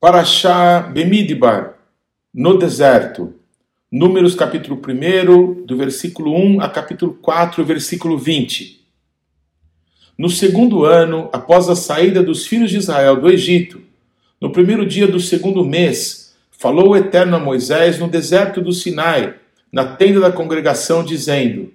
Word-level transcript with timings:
Paraxá 0.00 0.80
Bemidbar, 0.80 1.74
no 2.32 2.56
deserto. 2.56 3.34
Números 3.92 4.34
capítulo 4.34 4.80
1, 4.80 5.66
do 5.66 5.76
versículo 5.76 6.34
1 6.34 6.62
a 6.62 6.70
capítulo 6.70 7.18
4, 7.20 7.62
versículo 7.62 8.16
20. 8.16 8.80
No 10.16 10.30
segundo 10.30 10.86
ano, 10.86 11.28
após 11.34 11.68
a 11.68 11.76
saída 11.76 12.22
dos 12.22 12.46
filhos 12.46 12.70
de 12.70 12.78
Israel 12.78 13.20
do 13.20 13.28
Egito, 13.28 13.82
no 14.40 14.50
primeiro 14.50 14.86
dia 14.86 15.06
do 15.06 15.20
segundo 15.20 15.62
mês, 15.62 16.34
falou 16.50 16.92
o 16.92 16.96
Eterno 16.96 17.36
a 17.36 17.38
Moisés 17.38 17.98
no 17.98 18.08
deserto 18.08 18.62
do 18.62 18.72
Sinai, 18.72 19.34
na 19.70 19.84
tenda 19.84 20.18
da 20.18 20.32
congregação, 20.32 21.04
dizendo: 21.04 21.74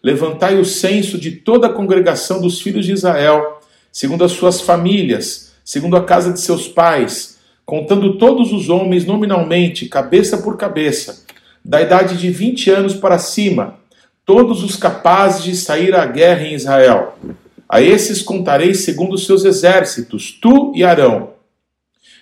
Levantai 0.00 0.60
o 0.60 0.64
censo 0.64 1.18
de 1.18 1.32
toda 1.32 1.66
a 1.66 1.72
congregação 1.72 2.40
dos 2.40 2.60
filhos 2.60 2.86
de 2.86 2.92
Israel, 2.92 3.60
segundo 3.90 4.22
as 4.22 4.30
suas 4.30 4.60
famílias, 4.60 5.56
segundo 5.64 5.96
a 5.96 6.04
casa 6.04 6.32
de 6.32 6.38
seus 6.38 6.68
pais, 6.68 7.33
contando 7.64 8.18
todos 8.18 8.52
os 8.52 8.68
homens 8.68 9.04
nominalmente, 9.04 9.88
cabeça 9.88 10.38
por 10.38 10.56
cabeça, 10.56 11.24
da 11.64 11.80
idade 11.80 12.18
de 12.18 12.30
20 12.30 12.70
anos 12.70 12.94
para 12.94 13.18
cima, 13.18 13.78
todos 14.24 14.62
os 14.62 14.76
capazes 14.76 15.42
de 15.42 15.56
sair 15.56 15.94
à 15.94 16.04
guerra 16.06 16.46
em 16.46 16.54
Israel. 16.54 17.18
A 17.68 17.80
esses 17.80 18.22
contarei 18.22 18.74
segundo 18.74 19.14
os 19.14 19.26
seus 19.26 19.44
exércitos, 19.44 20.30
tu 20.40 20.72
e 20.74 20.84
Arão. 20.84 21.30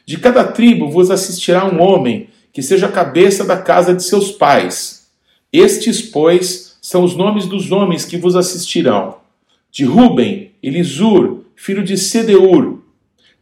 De 0.06 0.18
cada 0.18 0.44
tribo 0.44 0.90
vos 0.90 1.10
assistirá 1.10 1.64
um 1.64 1.80
homem 1.80 2.28
que 2.52 2.62
seja 2.62 2.86
a 2.86 2.92
cabeça 2.92 3.44
da 3.44 3.56
casa 3.56 3.94
de 3.94 4.02
seus 4.02 4.30
pais. 4.30 5.06
Estes, 5.52 6.02
pois, 6.02 6.76
são 6.80 7.04
os 7.04 7.16
nomes 7.16 7.46
dos 7.46 7.70
homens 7.70 8.04
que 8.04 8.16
vos 8.16 8.36
assistirão: 8.36 9.16
de 9.70 9.84
Ruben, 9.84 10.52
Elisur, 10.62 11.40
filho 11.54 11.82
de 11.82 11.96
Sedeur, 11.96 12.78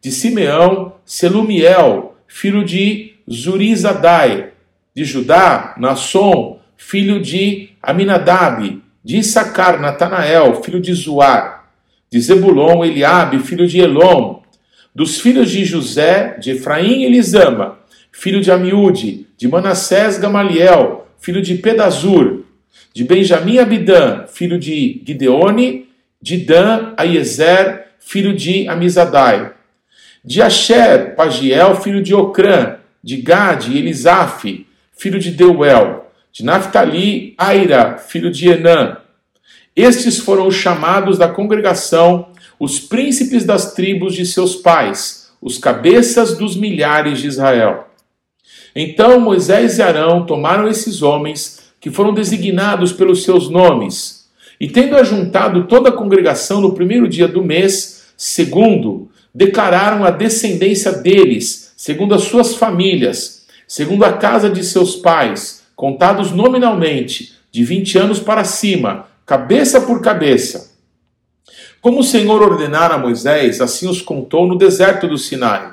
de 0.00 0.10
Simeão, 0.10 0.94
Selumiel, 1.04 2.16
filho 2.26 2.64
de 2.64 3.14
Zurizadai, 3.30 4.50
de 4.94 5.04
Judá, 5.04 5.74
Nasson, 5.78 6.60
filho 6.76 7.20
de 7.20 7.70
Aminadab, 7.82 8.82
de 9.04 9.18
Issacar, 9.18 9.80
Natanael, 9.80 10.62
filho 10.62 10.80
de 10.80 10.92
Zuar, 10.94 11.70
de 12.10 12.20
Zebulon, 12.20 12.84
Eliabe, 12.84 13.38
filho 13.40 13.66
de 13.66 13.80
Elom, 13.80 14.40
dos 14.94 15.20
filhos 15.20 15.50
de 15.50 15.64
José, 15.64 16.36
de 16.40 16.52
Efraim, 16.52 17.04
Elisama, 17.04 17.78
filho 18.10 18.40
de 18.40 18.50
Amiúde, 18.50 19.26
de 19.36 19.48
Manassés, 19.48 20.18
Gamaliel, 20.18 21.06
filho 21.18 21.40
de 21.40 21.54
Pedazur, 21.56 22.44
de 22.94 23.04
Benjamim 23.04 23.58
Abidã, 23.58 24.26
filho 24.26 24.58
de 24.58 25.02
Gideone, 25.06 25.88
de 26.20 26.38
Dan 26.38 26.94
Aiezer, 26.96 27.86
filho 28.00 28.34
de 28.34 28.68
Amizadai, 28.68 29.52
de 30.24 30.42
Asher, 30.42 31.14
Pagiel, 31.14 31.76
filho 31.76 32.02
de 32.02 32.14
Ocrã, 32.14 32.76
de 33.02 33.16
Gade, 33.16 33.76
Elisaf, 33.76 34.66
filho 34.92 35.18
de 35.18 35.30
Deuel, 35.30 36.10
de 36.30 36.44
Naphtali, 36.44 37.34
Aira, 37.38 37.96
filho 37.96 38.30
de 38.30 38.48
Enã. 38.48 38.98
Estes 39.74 40.18
foram 40.18 40.46
os 40.46 40.54
chamados 40.54 41.16
da 41.16 41.28
congregação, 41.28 42.28
os 42.58 42.78
príncipes 42.78 43.44
das 43.44 43.72
tribos 43.72 44.14
de 44.14 44.26
seus 44.26 44.56
pais, 44.56 45.32
os 45.40 45.56
cabeças 45.56 46.36
dos 46.36 46.54
milhares 46.54 47.20
de 47.20 47.26
Israel. 47.26 47.88
Então 48.76 49.18
Moisés 49.18 49.78
e 49.78 49.82
Arão 49.82 50.26
tomaram 50.26 50.68
esses 50.68 51.02
homens 51.02 51.72
que 51.80 51.90
foram 51.90 52.12
designados 52.12 52.92
pelos 52.92 53.22
seus 53.22 53.48
nomes, 53.48 54.28
e 54.60 54.68
tendo 54.68 54.96
ajuntado 54.96 55.64
toda 55.64 55.88
a 55.88 55.92
congregação 55.92 56.60
no 56.60 56.74
primeiro 56.74 57.08
dia 57.08 57.26
do 57.26 57.42
mês, 57.42 58.12
segundo, 58.16 59.09
declararam 59.34 60.04
a 60.04 60.10
descendência 60.10 60.92
deles, 60.92 61.72
segundo 61.76 62.14
as 62.14 62.22
suas 62.22 62.54
famílias, 62.54 63.46
segundo 63.66 64.04
a 64.04 64.12
casa 64.12 64.50
de 64.50 64.64
seus 64.64 64.96
pais, 64.96 65.62
contados 65.76 66.32
nominalmente, 66.32 67.32
de 67.50 67.64
vinte 67.64 67.96
anos 67.96 68.18
para 68.18 68.44
cima, 68.44 69.06
cabeça 69.24 69.80
por 69.80 70.00
cabeça. 70.00 70.70
Como 71.80 72.00
o 72.00 72.04
Senhor 72.04 72.42
ordenara 72.42 72.94
a 72.94 72.98
Moisés, 72.98 73.60
assim 73.60 73.88
os 73.88 74.02
contou 74.02 74.46
no 74.46 74.58
deserto 74.58 75.08
do 75.08 75.16
Sinai. 75.16 75.72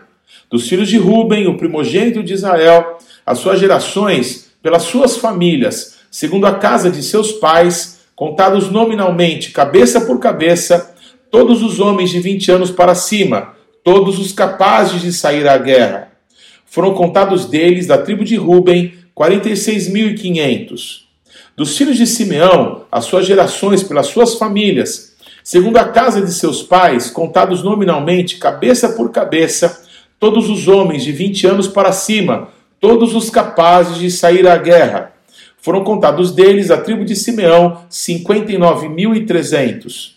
Dos 0.49 0.69
filhos 0.69 0.87
de 0.87 0.97
Ruben, 0.97 1.47
o 1.47 1.57
primogênito 1.57 2.23
de 2.23 2.33
Israel, 2.33 2.97
as 3.25 3.39
suas 3.39 3.59
gerações, 3.59 4.51
pelas 4.61 4.83
suas 4.83 5.17
famílias, 5.17 5.97
segundo 6.09 6.45
a 6.45 6.55
casa 6.55 6.89
de 6.89 7.03
seus 7.03 7.33
pais, 7.33 7.99
contados 8.15 8.71
nominalmente, 8.71 9.51
cabeça 9.51 10.01
por 10.01 10.19
cabeça, 10.19 10.95
todos 11.31 11.61
os 11.61 11.79
homens 11.79 12.09
de 12.09 12.19
20 12.19 12.51
anos 12.51 12.71
para 12.71 12.95
cima, 12.95 13.53
todos 13.83 14.19
os 14.19 14.31
capazes 14.31 15.01
de 15.01 15.13
sair 15.13 15.47
à 15.47 15.57
guerra. 15.57 16.11
Foram 16.65 16.93
contados 16.93 17.45
deles, 17.45 17.87
da 17.87 17.97
tribo 17.97 18.23
de 18.23 18.35
Ruben, 18.35 18.93
46.500. 19.15 21.07
Dos 21.55 21.77
filhos 21.77 21.97
de 21.97 22.05
Simeão, 22.05 22.83
as 22.91 23.05
suas 23.05 23.25
gerações 23.25 23.81
pelas 23.81 24.07
suas 24.07 24.35
famílias, 24.35 25.15
segundo 25.43 25.77
a 25.77 25.85
casa 25.85 26.21
de 26.21 26.33
seus 26.33 26.61
pais, 26.61 27.09
contados 27.09 27.63
nominalmente, 27.63 28.37
cabeça 28.37 28.89
por 28.89 29.11
cabeça, 29.11 29.83
todos 30.19 30.49
os 30.49 30.67
homens 30.67 31.03
de 31.03 31.11
20 31.11 31.47
anos 31.47 31.67
para 31.67 31.91
cima, 31.91 32.49
todos 32.79 33.15
os 33.15 33.29
capazes 33.29 33.97
de 33.97 34.11
sair 34.11 34.47
à 34.47 34.57
guerra. 34.57 35.13
Foram 35.59 35.83
contados 35.83 36.31
deles, 36.31 36.69
a 36.69 36.77
tribo 36.77 37.03
de 37.03 37.15
Simeão, 37.15 37.81
59.300. 37.89 40.16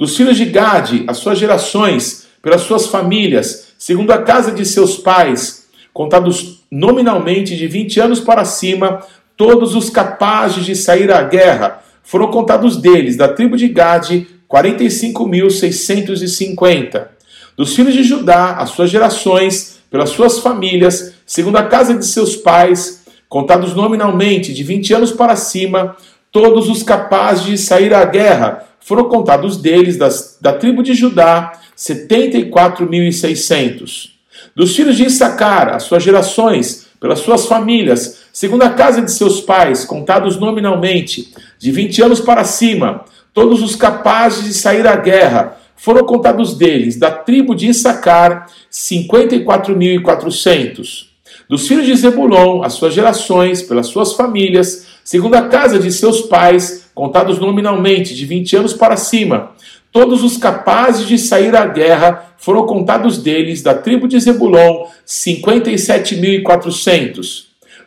Dos 0.00 0.16
filhos 0.16 0.36
de 0.38 0.46
Gade, 0.46 1.04
as 1.06 1.18
suas 1.18 1.38
gerações, 1.38 2.26
pelas 2.40 2.62
suas 2.62 2.86
famílias, 2.86 3.74
segundo 3.78 4.10
a 4.12 4.22
casa 4.22 4.50
de 4.50 4.64
seus 4.64 4.96
pais, 4.96 5.66
contados 5.92 6.64
nominalmente 6.70 7.54
de 7.54 7.66
20 7.66 8.00
anos 8.00 8.18
para 8.18 8.46
cima, 8.46 9.02
todos 9.36 9.74
os 9.74 9.90
capazes 9.90 10.64
de 10.64 10.74
sair 10.74 11.12
à 11.12 11.22
guerra, 11.22 11.82
foram 12.02 12.30
contados 12.30 12.78
deles, 12.78 13.14
da 13.14 13.28
tribo 13.28 13.58
de 13.58 13.68
Gade, 13.68 14.26
45.650. 14.50 17.08
Dos 17.54 17.76
filhos 17.76 17.92
de 17.92 18.02
Judá, 18.02 18.52
as 18.52 18.70
suas 18.70 18.88
gerações, 18.88 19.80
pelas 19.90 20.08
suas 20.08 20.38
famílias, 20.38 21.12
segundo 21.26 21.58
a 21.58 21.64
casa 21.64 21.92
de 21.92 22.06
seus 22.06 22.36
pais, 22.36 23.04
contados 23.28 23.74
nominalmente 23.74 24.54
de 24.54 24.64
20 24.64 24.94
anos 24.94 25.12
para 25.12 25.36
cima, 25.36 25.94
todos 26.32 26.70
os 26.70 26.82
capazes 26.82 27.44
de 27.44 27.58
sair 27.58 27.92
à 27.92 28.06
guerra, 28.06 28.69
foram 28.90 29.04
contados 29.04 29.56
deles, 29.56 29.96
das, 29.96 30.36
da 30.40 30.52
tribo 30.52 30.82
de 30.82 30.94
Judá, 30.94 31.52
74.600. 31.78 34.10
Dos 34.52 34.74
filhos 34.74 34.96
de 34.96 35.04
Issacar, 35.04 35.72
as 35.72 35.84
suas 35.84 36.02
gerações, 36.02 36.88
pelas 36.98 37.20
suas 37.20 37.46
famílias, 37.46 38.22
segundo 38.32 38.64
a 38.64 38.70
casa 38.70 39.00
de 39.00 39.12
seus 39.12 39.40
pais, 39.40 39.84
contados 39.84 40.40
nominalmente, 40.40 41.32
de 41.56 41.70
20 41.70 42.02
anos 42.02 42.18
para 42.18 42.42
cima, 42.42 43.04
todos 43.32 43.62
os 43.62 43.76
capazes 43.76 44.44
de 44.44 44.52
sair 44.52 44.84
à 44.88 44.96
guerra, 44.96 45.56
foram 45.76 46.04
contados 46.04 46.58
deles, 46.58 46.98
da 46.98 47.12
tribo 47.12 47.54
de 47.54 47.68
Issacar, 47.68 48.48
54.400 48.72 51.10
dos 51.50 51.66
filhos 51.66 51.84
de 51.84 51.96
Zebulon, 51.96 52.62
as 52.62 52.74
suas 52.74 52.94
gerações, 52.94 53.60
pelas 53.60 53.88
suas 53.88 54.12
famílias, 54.12 54.86
segundo 55.02 55.34
a 55.34 55.48
casa 55.48 55.80
de 55.80 55.90
seus 55.90 56.20
pais, 56.20 56.88
contados 57.00 57.38
nominalmente 57.38 58.14
de 58.14 58.26
20 58.26 58.56
anos 58.56 58.74
para 58.74 58.94
cima. 58.94 59.52
Todos 59.90 60.22
os 60.22 60.36
capazes 60.36 61.08
de 61.08 61.18
sair 61.18 61.56
à 61.56 61.64
guerra 61.64 62.34
foram 62.36 62.66
contados 62.66 63.16
deles, 63.16 63.62
da 63.62 63.72
tribo 63.72 64.06
de 64.06 64.20
Zebulon, 64.20 64.84
57.400. 65.06 67.44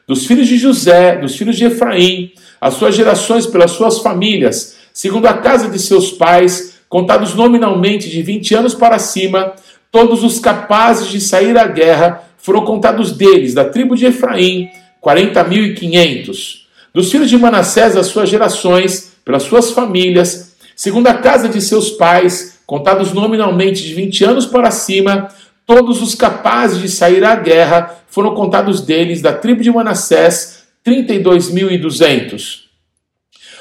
Dos 0.07 0.25
filhos 0.25 0.47
de 0.47 0.57
José, 0.57 1.18
dos 1.18 1.35
filhos 1.35 1.57
de 1.57 1.66
Efraim, 1.66 2.31
as 2.59 2.74
suas 2.74 2.96
gerações 2.96 3.46
pelas 3.46 3.69
suas 3.69 4.00
famílias, 4.00 4.78
segundo 4.91 5.28
a 5.28 5.38
casa 5.38 5.69
de 5.69 5.77
seus 5.77 6.12
pais, 6.12 6.80
contados 6.89 7.36
nominalmente 7.36 8.09
de 8.09 8.24
20 8.24 8.56
anos 8.56 8.74
para 8.74 8.98
cima, 8.98 9.54
todos 9.92 10.24
os 10.24 10.39
capazes 10.39 11.07
de 11.07 11.21
sair 11.21 11.56
à 11.56 11.68
guerra 11.68 12.24
foram 12.39 12.66
contados 12.66 13.12
deles, 13.12 13.54
da 13.54 13.66
tribo 13.66 13.95
de 13.95 14.07
Efraim, 14.07 14.71
40.500. 15.04 16.62
Dos 16.94 17.12
filhos 17.12 17.30
de 17.30 17.38
Manassés, 17.38 17.98
as 17.98 18.06
suas 18.06 18.30
gerações, 18.30 19.13
pelas 19.25 19.44
suas 19.44 19.72
famílias, 19.72 20.56
segundo 20.75 21.07
a 21.07 21.16
casa 21.16 21.50
de 21.50 21.60
seus 21.60 21.90
pais, 21.90 22.60
contados 22.68 23.12
nominalmente 23.13 23.84
de 23.84 23.95
20 23.95 24.24
anos 24.25 24.45
para 24.45 24.69
cima, 24.69 25.28
todos 25.66 26.04
os 26.04 26.13
capazes 26.13 26.80
de 26.80 26.88
sair 26.88 27.24
à 27.24 27.36
guerra, 27.36 28.04
foram 28.07 28.36
contados 28.36 28.81
deles, 28.81 29.24
da 29.24 29.34
tribo 29.34 29.63
de 29.63 29.72
Manassés, 29.72 30.66
32.200. 30.86 32.63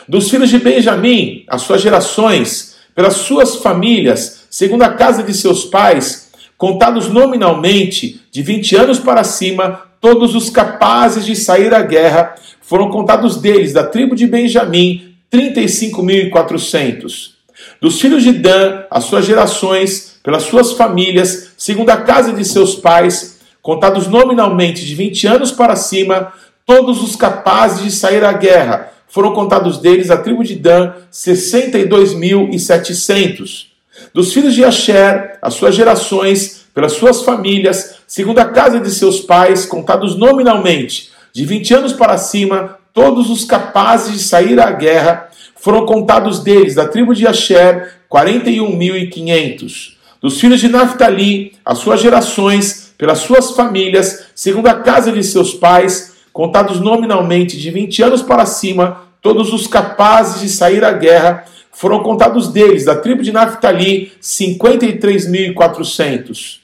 Dos 0.07 0.29
filhos 0.29 0.51
de 0.51 0.59
Benjamim, 0.59 1.45
as 1.49 1.63
suas 1.63 1.81
gerações, 1.81 2.77
pelas 2.95 3.15
suas 3.15 3.57
famílias, 3.57 4.47
segundo 4.51 4.83
a 4.83 4.93
casa 4.93 5.23
de 5.23 5.33
seus 5.33 5.65
pais, 5.65 6.31
contados 6.59 7.09
nominalmente, 7.09 8.21
de 8.31 8.43
20 8.43 8.77
anos 8.77 8.99
para 8.99 9.25
cima, 9.25 9.92
todos 10.03 10.35
os 10.35 10.51
capazes 10.51 11.25
de 11.25 11.35
sair 11.37 11.73
à 11.73 11.81
guerra, 11.81 12.35
foram 12.61 12.91
contados 12.91 13.41
deles, 13.41 13.73
da 13.73 13.85
tribo 13.85 14.17
de 14.17 14.27
Benjamim, 14.27 15.15
35.400. 15.33 17.35
Dos 17.81 18.01
filhos 18.01 18.25
de 18.25 18.33
Dan, 18.33 18.83
as 18.91 19.05
suas 19.05 19.25
gerações, 19.25 20.19
pelas 20.25 20.43
suas 20.43 20.73
famílias, 20.73 21.53
segundo 21.57 21.91
a 21.91 21.99
casa 21.99 22.33
de 22.33 22.45
seus 22.45 22.75
pais, 22.75 23.39
contados 23.63 24.09
nominalmente 24.09 24.85
de 24.85 24.97
20 24.97 25.29
anos 25.29 25.53
para 25.53 25.77
cima, 25.77 26.33
todos 26.67 27.01
os 27.01 27.15
capazes 27.15 27.85
de 27.85 27.93
sair 27.93 28.25
à 28.25 28.33
guerra. 28.33 28.93
Foram 29.07 29.33
contados 29.33 29.79
deles 29.79 30.11
a 30.11 30.17
tribo 30.17 30.43
de 30.43 30.57
Dan, 30.57 30.95
62.700. 31.13 33.67
Dos 34.13 34.33
filhos 34.33 34.55
de 34.55 34.65
Asher, 34.65 35.39
as 35.41 35.55
suas 35.55 35.77
gerações, 35.77 36.62
pelas 36.75 36.93
suas 36.93 37.23
famílias, 37.23 37.97
segundo 38.07 38.39
a 38.39 38.47
casa 38.47 38.81
de 38.81 38.91
seus 38.91 39.21
pais, 39.21 39.67
contados 39.67 40.17
nominalmente, 40.17 41.11
de 41.33 41.45
20 41.45 41.75
anos 41.75 41.93
para 41.93 42.19
cima, 42.19 42.79
todos 42.93 43.31
os 43.31 43.45
capazes 43.45 44.13
de 44.13 44.19
sair 44.19 44.61
à 44.61 44.71
guerra, 44.71 45.29
foram 45.57 45.87
contados 45.87 46.41
deles, 46.41 46.75
da 46.75 46.89
tribo 46.89 47.15
de 47.15 47.27
Asher, 47.27 47.93
41.500. 48.11 49.93
Dos 50.21 50.41
filhos 50.41 50.61
de 50.61 50.69
Naphtali, 50.69 51.55
as 51.65 51.79
suas 51.79 52.01
gerações, 52.01 52.93
pelas 52.99 53.19
suas 53.19 53.53
famílias, 53.53 54.27
segundo 54.35 54.69
a 54.69 54.75
casa 54.75 55.11
de 55.11 55.25
seus 55.25 55.55
pais, 55.55 56.13
contados 56.33 56.81
nominalmente 56.81 57.59
de 57.59 57.71
20 57.71 58.03
anos 58.03 58.23
para 58.23 58.47
cima, 58.47 59.03
todos 59.21 59.53
os 59.53 59.67
capazes 59.67 60.41
de 60.41 60.49
sair 60.49 60.85
à 60.85 60.93
guerra, 60.93 61.45
foram 61.73 62.03
contados 62.03 62.53
deles, 62.53 62.85
da 62.85 62.95
tribo 62.95 63.23
de 63.23 63.33
Naphtali, 63.33 64.13
53.400. 64.21 66.62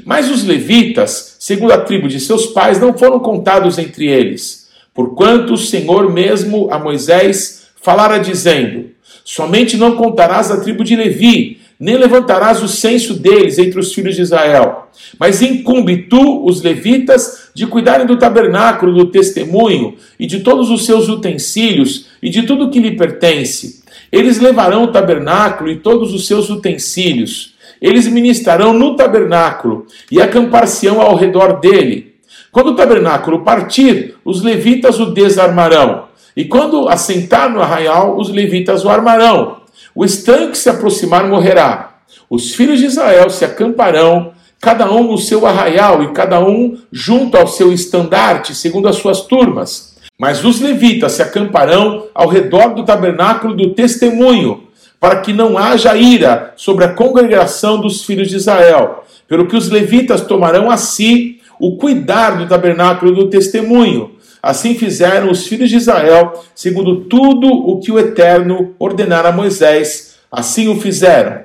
Mas 0.04 0.30
os 0.30 0.44
levitas, 0.44 1.36
segundo 1.38 1.72
a 1.72 1.78
tribo 1.78 2.08
de 2.08 2.20
seus 2.20 2.46
pais, 2.46 2.78
não 2.78 2.96
foram 2.96 3.18
contados 3.18 3.78
entre 3.78 4.06
eles, 4.06 4.68
porquanto 4.94 5.54
o 5.54 5.58
Senhor 5.58 6.12
mesmo 6.12 6.68
a 6.70 6.78
Moisés 6.78 7.68
falara 7.80 8.18
dizendo: 8.18 8.90
Somente 9.24 9.76
não 9.76 9.96
contarás 9.96 10.50
a 10.50 10.60
tribo 10.60 10.84
de 10.84 10.96
Levi, 10.96 11.60
nem 11.78 11.96
levantarás 11.96 12.62
o 12.62 12.68
censo 12.68 13.14
deles 13.14 13.58
entre 13.58 13.80
os 13.80 13.94
filhos 13.94 14.14
de 14.14 14.20
Israel. 14.20 14.88
Mas 15.18 15.40
incumbe 15.40 16.02
tu, 16.02 16.44
os 16.44 16.62
levitas, 16.62 17.50
de 17.54 17.66
cuidarem 17.66 18.06
do 18.06 18.18
tabernáculo 18.18 18.94
do 18.94 19.06
testemunho 19.06 19.96
e 20.18 20.26
de 20.26 20.40
todos 20.40 20.70
os 20.70 20.84
seus 20.84 21.08
utensílios 21.08 22.06
e 22.22 22.28
de 22.28 22.42
tudo 22.42 22.70
que 22.70 22.78
lhe 22.78 22.96
pertence. 22.96 23.82
Eles 24.12 24.38
levarão 24.38 24.84
o 24.84 24.92
tabernáculo 24.92 25.70
e 25.70 25.76
todos 25.76 26.12
os 26.12 26.26
seus 26.26 26.50
utensílios. 26.50 27.49
Eles 27.80 28.06
ministrarão 28.06 28.72
no 28.72 28.94
tabernáculo 28.94 29.86
e 30.10 30.20
acampar-se-ão 30.20 31.00
ao 31.00 31.16
redor 31.16 31.60
dele. 31.60 32.14
Quando 32.52 32.68
o 32.68 32.76
tabernáculo 32.76 33.42
partir, 33.42 34.16
os 34.24 34.42
levitas 34.42 34.98
o 34.98 35.06
desarmarão. 35.06 36.04
E 36.36 36.44
quando 36.44 36.88
assentar 36.88 37.50
no 37.50 37.60
arraial, 37.60 38.16
os 38.16 38.28
levitas 38.28 38.84
o 38.84 38.88
armarão. 38.88 39.60
O 39.94 40.04
estranho 40.04 40.50
que 40.50 40.58
se 40.58 40.68
aproximar 40.68 41.26
morrerá. 41.26 41.98
Os 42.28 42.54
filhos 42.54 42.78
de 42.78 42.86
Israel 42.86 43.30
se 43.30 43.44
acamparão, 43.44 44.32
cada 44.60 44.90
um 44.90 45.10
no 45.10 45.18
seu 45.18 45.46
arraial 45.46 46.02
e 46.02 46.12
cada 46.12 46.40
um 46.40 46.76
junto 46.92 47.36
ao 47.36 47.46
seu 47.46 47.72
estandarte, 47.72 48.54
segundo 48.54 48.88
as 48.88 48.96
suas 48.96 49.22
turmas. 49.22 49.96
Mas 50.18 50.44
os 50.44 50.60
levitas 50.60 51.12
se 51.12 51.22
acamparão 51.22 52.06
ao 52.14 52.28
redor 52.28 52.74
do 52.74 52.84
tabernáculo 52.84 53.54
do 53.54 53.70
testemunho, 53.70 54.64
para 55.00 55.22
que 55.22 55.32
não 55.32 55.56
haja 55.56 55.96
ira 55.96 56.52
sobre 56.56 56.84
a 56.84 56.92
congregação 56.92 57.80
dos 57.80 58.04
filhos 58.04 58.28
de 58.28 58.36
Israel, 58.36 59.04
pelo 59.26 59.46
que 59.46 59.56
os 59.56 59.70
levitas 59.70 60.20
tomarão 60.20 60.70
a 60.70 60.76
si 60.76 61.40
o 61.58 61.76
cuidar 61.76 62.36
do 62.36 62.46
tabernáculo 62.46 63.14
do 63.14 63.30
testemunho. 63.30 64.12
Assim 64.42 64.74
fizeram 64.74 65.30
os 65.30 65.46
filhos 65.46 65.70
de 65.70 65.76
Israel, 65.76 66.44
segundo 66.54 67.02
tudo 67.04 67.48
o 67.48 67.80
que 67.80 67.90
o 67.90 67.98
Eterno 67.98 68.74
ordenara 68.78 69.30
a 69.30 69.32
Moisés, 69.32 70.16
assim 70.30 70.68
o 70.68 70.78
fizeram. 70.78 71.44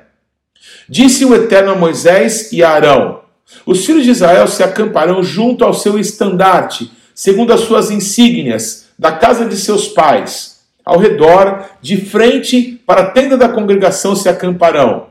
Disse 0.88 1.26
o 1.26 1.34
Eterno 1.34 1.72
a 1.72 1.76
Moisés 1.76 2.52
e 2.52 2.64
a 2.64 2.72
Arão: 2.72 3.22
Os 3.66 3.86
filhos 3.86 4.04
de 4.04 4.12
Israel 4.12 4.48
se 4.48 4.64
acamparão 4.64 5.24
junto 5.24 5.64
ao 5.64 5.74
seu 5.74 5.98
estandarte, 5.98 6.92
segundo 7.14 7.52
as 7.52 7.62
suas 7.62 7.90
insígnias, 7.90 8.88
da 8.98 9.12
casa 9.12 9.46
de 9.46 9.58
seus 9.58 9.88
pais. 9.88 10.56
Ao 10.86 11.00
redor, 11.00 11.66
de 11.82 11.98
frente 11.98 12.75
para 12.86 13.02
a 13.02 13.12
tenda 13.12 13.38
da 13.38 13.50
congregação 13.50 14.16
se 14.16 14.30
acamparão. 14.30 15.08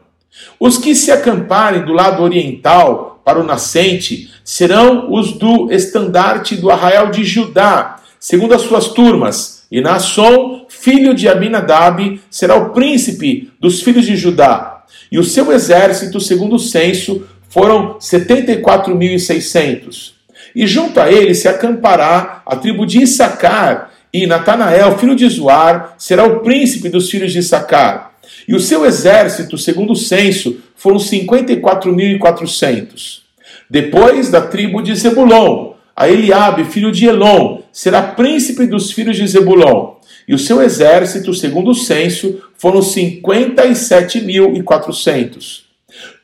Os 0.58 0.78
que 0.78 0.94
se 0.94 1.10
acamparem 1.10 1.84
do 1.84 1.92
lado 1.92 2.22
oriental, 2.22 3.20
para 3.24 3.40
o 3.40 3.44
nascente, 3.44 4.30
serão 4.44 5.12
os 5.12 5.32
do 5.32 5.72
estandarte 5.72 6.54
do 6.56 6.70
arraial 6.70 7.10
de 7.10 7.24
Judá, 7.24 7.96
segundo 8.20 8.54
as 8.54 8.62
suas 8.62 8.88
turmas. 8.88 9.64
E 9.70 9.80
Naasson, 9.80 10.66
filho 10.68 11.14
de 11.14 11.28
Aminadab, 11.28 12.20
será 12.30 12.56
o 12.56 12.70
príncipe 12.70 13.50
dos 13.58 13.80
filhos 13.82 14.04
de 14.04 14.16
Judá. 14.16 14.84
E 15.10 15.18
o 15.18 15.24
seu 15.24 15.50
exército, 15.52 16.20
segundo 16.20 16.56
o 16.56 16.58
censo, 16.58 17.26
foram 17.48 17.98
74.600. 17.98 20.12
E 20.54 20.66
junto 20.66 21.00
a 21.00 21.10
ele 21.10 21.34
se 21.34 21.48
acampará 21.48 22.42
a 22.44 22.56
tribo 22.56 22.84
de 22.86 23.02
Issacar, 23.02 23.93
e 24.14 24.26
Natanael, 24.28 24.96
filho 24.96 25.16
de 25.16 25.28
Zoar, 25.28 25.96
será 25.98 26.24
o 26.24 26.38
príncipe 26.38 26.88
dos 26.88 27.10
filhos 27.10 27.32
de 27.32 27.40
Issacar. 27.40 28.12
E 28.46 28.54
o 28.54 28.60
seu 28.60 28.86
exército, 28.86 29.58
segundo 29.58 29.92
o 29.92 29.96
censo, 29.96 30.58
foram 30.76 30.98
54.400. 30.98 33.22
Depois 33.68 34.30
da 34.30 34.40
tribo 34.40 34.80
de 34.80 34.94
Zebulon, 34.94 35.72
a 35.96 36.08
Eliabe, 36.08 36.64
filho 36.64 36.92
de 36.92 37.06
Elon, 37.06 37.62
será 37.72 38.02
príncipe 38.02 38.68
dos 38.68 38.92
filhos 38.92 39.16
de 39.16 39.26
Zebulon. 39.26 39.94
E 40.28 40.34
o 40.34 40.38
seu 40.38 40.62
exército, 40.62 41.34
segundo 41.34 41.72
o 41.72 41.74
censo, 41.74 42.40
foram 42.56 42.78
57.400. 42.78 45.64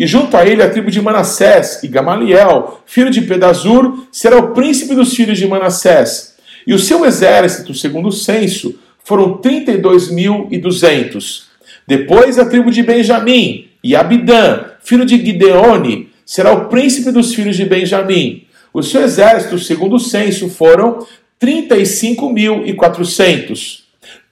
E 0.00 0.06
junto 0.06 0.34
a 0.34 0.46
ele 0.46 0.62
a 0.62 0.70
tribo 0.70 0.90
de 0.90 1.02
Manassés, 1.02 1.82
e 1.82 1.86
Gamaliel, 1.86 2.80
filho 2.86 3.10
de 3.10 3.20
Pedazur, 3.20 4.06
será 4.10 4.38
o 4.38 4.54
príncipe 4.54 4.94
dos 4.94 5.14
filhos 5.14 5.36
de 5.36 5.46
Manassés. 5.46 6.36
E 6.66 6.72
o 6.72 6.78
seu 6.78 7.04
exército, 7.04 7.74
segundo 7.74 8.08
o 8.08 8.12
censo, 8.12 8.78
foram 9.04 9.36
32.200. 9.36 11.42
Depois 11.86 12.38
a 12.38 12.46
tribo 12.46 12.70
de 12.70 12.82
Benjamim, 12.82 13.68
e 13.84 13.94
Abidã, 13.94 14.70
filho 14.82 15.04
de 15.04 15.18
Gideone, 15.18 16.08
será 16.24 16.54
o 16.54 16.70
príncipe 16.70 17.10
dos 17.10 17.34
filhos 17.34 17.58
de 17.58 17.66
Benjamim. 17.66 18.46
O 18.72 18.82
seu 18.82 19.02
exército, 19.02 19.58
segundo 19.58 19.96
o 19.96 20.00
censo, 20.00 20.48
foram 20.48 21.06
35.400. 21.38 23.80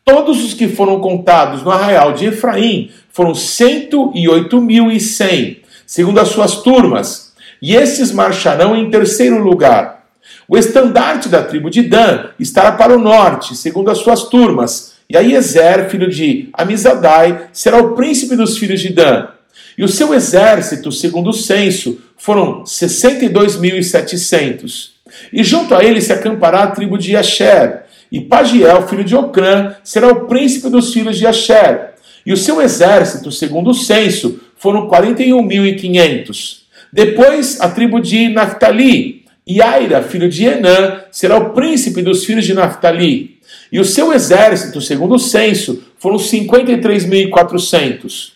Todos 0.09 0.43
os 0.43 0.55
que 0.55 0.67
foram 0.69 1.01
contados 1.01 1.63
no 1.63 1.71
arraial 1.71 2.15
de 2.15 2.25
Efraim 2.25 2.91
foram 3.13 3.33
108.100, 3.33 5.59
segundo 5.87 6.19
as 6.19 6.29
suas 6.29 6.63
turmas, 6.63 7.35
e 7.61 7.77
esses 7.77 8.11
marcharão 8.11 8.75
em 8.75 8.91
terceiro 8.91 9.39
lugar. 9.39 10.07
O 10.49 10.57
estandarte 10.57 11.29
da 11.29 11.43
tribo 11.43 11.69
de 11.69 11.83
Dan 11.83 12.29
estará 12.41 12.73
para 12.73 12.97
o 12.97 12.99
norte, 12.99 13.55
segundo 13.55 13.91
as 13.91 13.99
suas 13.99 14.31
turmas, 14.31 14.95
e 15.11 15.17
aí 15.17 15.35
Ezer, 15.35 15.91
filho 15.91 16.09
de 16.09 16.49
Amizadai, 16.55 17.49
será 17.53 17.77
o 17.77 17.95
príncipe 17.95 18.35
dos 18.35 18.57
filhos 18.57 18.81
de 18.81 18.95
Dan. 18.95 19.29
E 19.77 19.85
o 19.85 19.89
seu 19.89 20.15
exército, 20.15 20.91
segundo 20.91 21.29
o 21.29 21.35
censo, 21.35 22.01
foram 22.17 22.65
62.700. 22.65 24.89
E 25.31 25.45
junto 25.45 25.75
a 25.75 25.85
ele 25.85 26.01
se 26.01 26.15
acampará 26.15 26.63
a 26.63 26.69
tribo 26.69 26.97
de 26.97 27.15
Asher, 27.15 27.83
e 28.11 28.21
Pagiel, 28.21 28.89
filho 28.89 29.05
de 29.05 29.15
Ocrã, 29.15 29.77
será 29.85 30.09
o 30.09 30.27
príncipe 30.27 30.69
dos 30.69 30.93
filhos 30.93 31.17
de 31.19 31.27
Asher. 31.27 31.91
E 32.25 32.33
o 32.33 32.37
seu 32.37 32.61
exército, 32.61 33.31
segundo 33.31 33.71
o 33.71 33.75
censo, 33.75 34.41
foram 34.57 34.89
41.500. 34.89 36.63
Depois, 36.93 37.61
a 37.61 37.69
tribo 37.69 38.01
de 38.01 38.29
Naphtali, 38.29 39.25
e 39.47 39.63
Aira, 39.63 40.03
filho 40.03 40.29
de 40.29 40.45
Enã, 40.45 41.05
será 41.11 41.39
o 41.39 41.55
príncipe 41.55 42.03
dos 42.03 42.27
filhos 42.27 42.45
de 42.45 42.53
Naphtali. 42.53 43.39
E 43.73 43.81
o 43.81 43.85
seu 43.85 44.13
exército, 44.13 44.83
segundo 44.83 45.15
o 45.15 45.19
censo, 45.19 45.83
foram 45.99 46.19
53.400. 46.19 48.33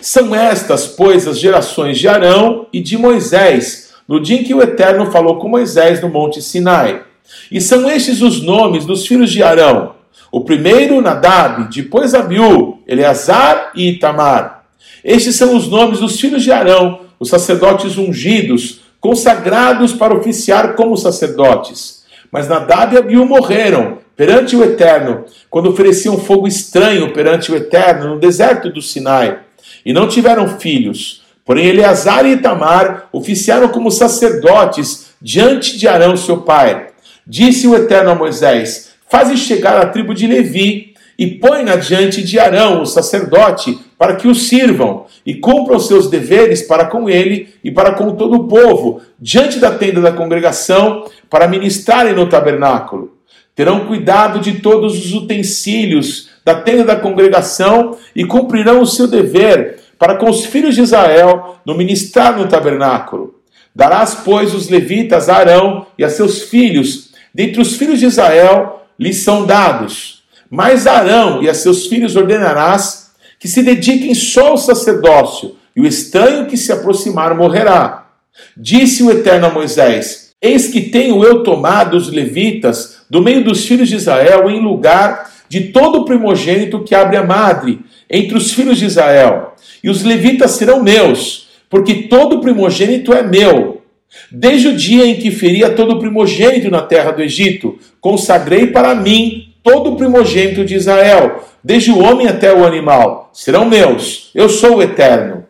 São 0.00 0.34
estas, 0.34 0.88
pois, 0.88 1.28
as 1.28 1.38
gerações 1.38 1.96
de 1.96 2.08
Arão 2.08 2.66
e 2.72 2.80
de 2.80 2.98
Moisés, 2.98 3.90
no 4.08 4.20
dia 4.20 4.40
em 4.40 4.42
que 4.42 4.52
o 4.52 4.60
Eterno 4.60 5.12
falou 5.12 5.38
com 5.38 5.48
Moisés 5.48 6.02
no 6.02 6.08
Monte 6.08 6.42
Sinai. 6.42 7.04
E 7.48 7.60
são 7.60 7.88
estes 7.88 8.20
os 8.20 8.42
nomes 8.42 8.84
dos 8.84 9.06
filhos 9.06 9.30
de 9.30 9.44
Arão: 9.44 9.94
o 10.32 10.40
primeiro, 10.40 11.00
Nadab, 11.00 11.72
depois 11.72 12.14
Abiú, 12.14 12.78
Eleazar 12.84 13.70
e 13.76 13.90
Itamar. 13.90 14.64
Estes 15.04 15.36
são 15.36 15.56
os 15.56 15.68
nomes 15.68 16.00
dos 16.00 16.18
filhos 16.18 16.42
de 16.42 16.50
Arão, 16.50 17.02
os 17.20 17.28
sacerdotes 17.28 17.96
ungidos, 17.96 18.87
consagrados 19.00 19.92
para 19.92 20.14
oficiar 20.14 20.74
como 20.74 20.96
sacerdotes. 20.96 22.02
Mas 22.30 22.48
Nadab 22.48 22.94
e 22.94 22.98
Abiú 22.98 23.24
morreram, 23.24 23.98
perante 24.16 24.56
o 24.56 24.64
Eterno, 24.64 25.24
quando 25.48 25.70
ofereciam 25.70 26.18
fogo 26.18 26.46
estranho 26.46 27.12
perante 27.12 27.52
o 27.52 27.56
Eterno 27.56 28.14
no 28.14 28.20
deserto 28.20 28.68
do 28.70 28.82
Sinai, 28.82 29.38
e 29.84 29.92
não 29.92 30.08
tiveram 30.08 30.58
filhos. 30.58 31.22
Porém, 31.44 31.66
Eleazar 31.66 32.26
e 32.26 32.32
Itamar 32.32 33.08
oficiaram 33.12 33.68
como 33.68 33.90
sacerdotes 33.90 35.10
diante 35.22 35.78
de 35.78 35.88
Arão, 35.88 36.16
seu 36.16 36.38
pai. 36.38 36.88
Disse 37.26 37.66
o 37.66 37.74
Eterno 37.74 38.10
a 38.10 38.14
Moisés: 38.14 38.90
Faze 39.08 39.36
chegar 39.36 39.78
a 39.80 39.86
tribo 39.86 40.12
de 40.12 40.26
Levi 40.26 40.94
e 41.18 41.26
põe-na 41.26 41.76
diante 41.76 42.22
de 42.22 42.38
Arão, 42.38 42.82
o 42.82 42.86
sacerdote, 42.86 43.78
para 43.98 44.14
que 44.14 44.28
o 44.28 44.34
sirvam 44.34 45.06
e 45.26 45.34
cumpram 45.34 45.80
seus 45.80 46.08
deveres 46.08 46.62
para 46.62 46.86
com 46.86 47.10
ele 47.10 47.52
e 47.64 47.70
para 47.70 47.92
com 47.92 48.14
todo 48.14 48.36
o 48.36 48.44
povo, 48.44 49.02
diante 49.18 49.58
da 49.58 49.72
tenda 49.72 50.00
da 50.00 50.12
congregação, 50.12 51.04
para 51.28 51.48
ministrarem 51.48 52.14
no 52.14 52.28
tabernáculo. 52.28 53.18
Terão 53.56 53.86
cuidado 53.86 54.38
de 54.38 54.60
todos 54.60 54.96
os 54.96 55.12
utensílios 55.12 56.30
da 56.44 56.54
tenda 56.54 56.84
da 56.84 56.96
congregação 56.96 57.96
e 58.14 58.24
cumprirão 58.24 58.80
o 58.80 58.86
seu 58.86 59.08
dever 59.08 59.80
para 59.98 60.14
com 60.14 60.30
os 60.30 60.46
filhos 60.46 60.76
de 60.76 60.82
Israel 60.82 61.56
no 61.66 61.74
ministrar 61.74 62.38
no 62.38 62.46
tabernáculo. 62.46 63.34
Darás, 63.74 64.14
pois, 64.24 64.54
os 64.54 64.68
levitas 64.68 65.28
a 65.28 65.36
Arão 65.36 65.86
e 65.98 66.04
a 66.04 66.08
seus 66.08 66.42
filhos, 66.42 67.10
dentre 67.34 67.60
os 67.60 67.76
filhos 67.76 67.98
de 67.98 68.06
Israel, 68.06 68.86
lhes 68.98 69.18
são 69.18 69.44
dados. 69.44 70.22
Mas 70.48 70.86
Arão 70.86 71.42
e 71.42 71.48
a 71.48 71.54
seus 71.54 71.86
filhos 71.86 72.16
ordenarás 72.16 72.97
que 73.38 73.48
se 73.48 73.62
dediquem 73.62 74.14
só 74.14 74.48
ao 74.48 74.58
sacerdócio, 74.58 75.56
e 75.74 75.80
o 75.80 75.86
estranho 75.86 76.46
que 76.46 76.56
se 76.56 76.72
aproximar 76.72 77.34
morrerá. 77.36 78.08
Disse 78.56 79.02
o 79.02 79.10
Eterno 79.10 79.46
a 79.46 79.50
Moisés: 79.50 80.34
Eis 80.40 80.68
que 80.68 80.80
tenho 80.80 81.24
eu 81.24 81.42
tomado 81.42 81.96
os 81.96 82.10
levitas 82.10 83.02
do 83.08 83.22
meio 83.22 83.44
dos 83.44 83.64
filhos 83.64 83.88
de 83.88 83.96
Israel 83.96 84.50
em 84.50 84.60
lugar 84.60 85.30
de 85.48 85.68
todo 85.68 86.04
primogênito 86.04 86.82
que 86.82 86.94
abre 86.94 87.16
a 87.16 87.24
madre 87.24 87.80
entre 88.10 88.36
os 88.36 88.52
filhos 88.52 88.78
de 88.78 88.86
Israel. 88.86 89.54
E 89.82 89.88
os 89.88 90.02
levitas 90.02 90.52
serão 90.52 90.82
meus, 90.82 91.48
porque 91.70 92.02
todo 92.02 92.40
primogênito 92.40 93.12
é 93.12 93.22
meu. 93.22 93.82
Desde 94.30 94.68
o 94.68 94.76
dia 94.76 95.06
em 95.06 95.16
que 95.16 95.30
feria 95.30 95.70
todo 95.70 95.98
primogênito 95.98 96.70
na 96.70 96.82
terra 96.82 97.10
do 97.10 97.22
Egito, 97.22 97.78
consagrei 98.00 98.68
para 98.68 98.94
mim 98.94 99.47
todo 99.62 99.96
primogênito 99.96 100.64
de 100.64 100.74
Israel, 100.74 101.44
desde 101.62 101.90
o 101.90 101.98
homem 101.98 102.26
até 102.26 102.52
o 102.52 102.64
animal. 102.64 103.30
Serão 103.32 103.64
meus, 103.64 104.30
eu 104.34 104.48
sou 104.48 104.76
o 104.76 104.82
Eterno. 104.82 105.44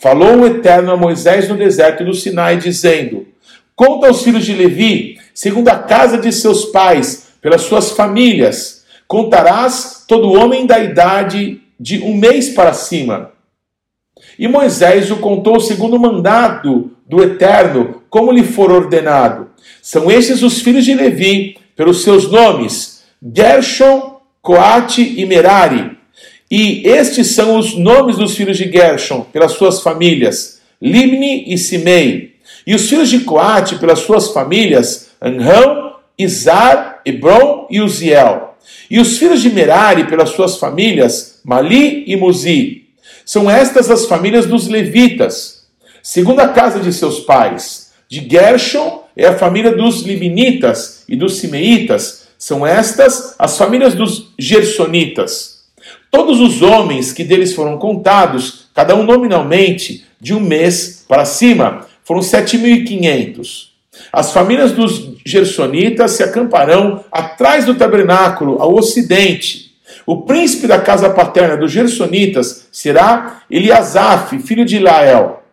Falou 0.00 0.38
o 0.38 0.46
Eterno 0.46 0.92
a 0.92 0.96
Moisés 0.96 1.48
no 1.48 1.56
deserto 1.56 2.04
do 2.04 2.14
Sinai, 2.14 2.56
dizendo: 2.56 3.26
Conta 3.74 4.08
aos 4.08 4.22
filhos 4.22 4.44
de 4.44 4.54
Levi 4.54 5.18
segundo 5.34 5.68
a 5.68 5.78
casa 5.78 6.18
de 6.18 6.32
seus 6.32 6.66
pais, 6.66 7.28
pelas 7.40 7.62
suas 7.62 7.92
famílias. 7.92 8.84
Contarás 9.06 10.04
todo 10.06 10.32
homem 10.32 10.66
da 10.66 10.78
idade 10.78 11.60
de 11.78 11.98
um 12.00 12.14
mês 12.14 12.50
para 12.50 12.72
cima. 12.72 13.32
E 14.38 14.46
Moisés 14.46 15.10
o 15.10 15.16
contou 15.16 15.60
segundo 15.60 15.96
o 15.96 16.00
mandado 16.00 16.92
do 17.06 17.22
Eterno, 17.22 18.02
como 18.08 18.32
lhe 18.32 18.44
for 18.44 18.70
ordenado. 18.70 19.50
São 19.82 20.10
estes 20.10 20.42
os 20.42 20.60
filhos 20.60 20.84
de 20.84 20.94
Levi, 20.94 21.58
pelos 21.76 22.02
seus 22.02 22.30
nomes: 22.30 23.01
Gershon, 23.22 24.20
Coate 24.40 25.14
e 25.16 25.24
Merari. 25.24 25.96
E 26.50 26.86
estes 26.86 27.28
são 27.28 27.56
os 27.56 27.76
nomes 27.76 28.16
dos 28.16 28.36
filhos 28.36 28.58
de 28.58 28.70
Gershon, 28.70 29.22
pelas 29.32 29.52
suas 29.52 29.80
famílias: 29.80 30.60
Libni 30.80 31.44
e 31.46 31.56
Simei. 31.56 32.32
E 32.66 32.74
os 32.74 32.88
filhos 32.88 33.08
de 33.08 33.20
Coate, 33.20 33.76
pelas 33.76 34.00
suas 34.00 34.32
famílias: 34.32 35.10
Anrão, 35.20 35.96
Izar, 36.18 37.00
Hebron 37.04 37.66
e 37.70 37.80
Uziel. 37.80 38.56
E 38.90 39.00
os 39.00 39.18
filhos 39.18 39.40
de 39.40 39.50
Merari, 39.50 40.04
pelas 40.04 40.30
suas 40.30 40.58
famílias, 40.58 41.40
Mali 41.44 42.04
e 42.06 42.16
Muzi. 42.16 42.84
São 43.24 43.50
estas 43.50 43.90
as 43.90 44.06
famílias 44.06 44.46
dos 44.46 44.68
levitas, 44.68 45.66
segundo 46.02 46.40
a 46.40 46.48
casa 46.48 46.80
de 46.80 46.92
seus 46.92 47.20
pais. 47.20 47.92
De 48.08 48.26
Gershon 48.28 49.04
é 49.16 49.26
a 49.26 49.38
família 49.38 49.72
dos 49.72 50.02
libinitas 50.02 51.04
e 51.08 51.16
dos 51.16 51.38
simeitas. 51.38 52.21
São 52.42 52.66
estas 52.66 53.36
as 53.38 53.56
famílias 53.56 53.94
dos 53.94 54.32
gersonitas. 54.36 55.62
Todos 56.10 56.40
os 56.40 56.60
homens 56.60 57.12
que 57.12 57.22
deles 57.22 57.54
foram 57.54 57.78
contados, 57.78 58.66
cada 58.74 58.96
um 58.96 59.04
nominalmente, 59.04 60.04
de 60.20 60.34
um 60.34 60.40
mês 60.40 61.04
para 61.06 61.24
cima, 61.24 61.86
foram 62.02 62.20
7.500. 62.20 63.68
As 64.12 64.32
famílias 64.32 64.72
dos 64.72 65.12
gersonitas 65.24 66.10
se 66.10 66.24
acamparão 66.24 67.04
atrás 67.12 67.64
do 67.64 67.76
tabernáculo, 67.76 68.60
ao 68.60 68.74
ocidente, 68.74 69.76
O 70.04 70.22
príncipe 70.22 70.66
da 70.66 70.80
casa 70.80 71.10
paterna 71.10 71.56
dos 71.56 71.70
Gersonitas 71.70 72.66
será 72.72 73.42
Eliasaf, 73.48 74.36
filho 74.40 74.64
de 74.64 74.80
Lael. 74.80 75.44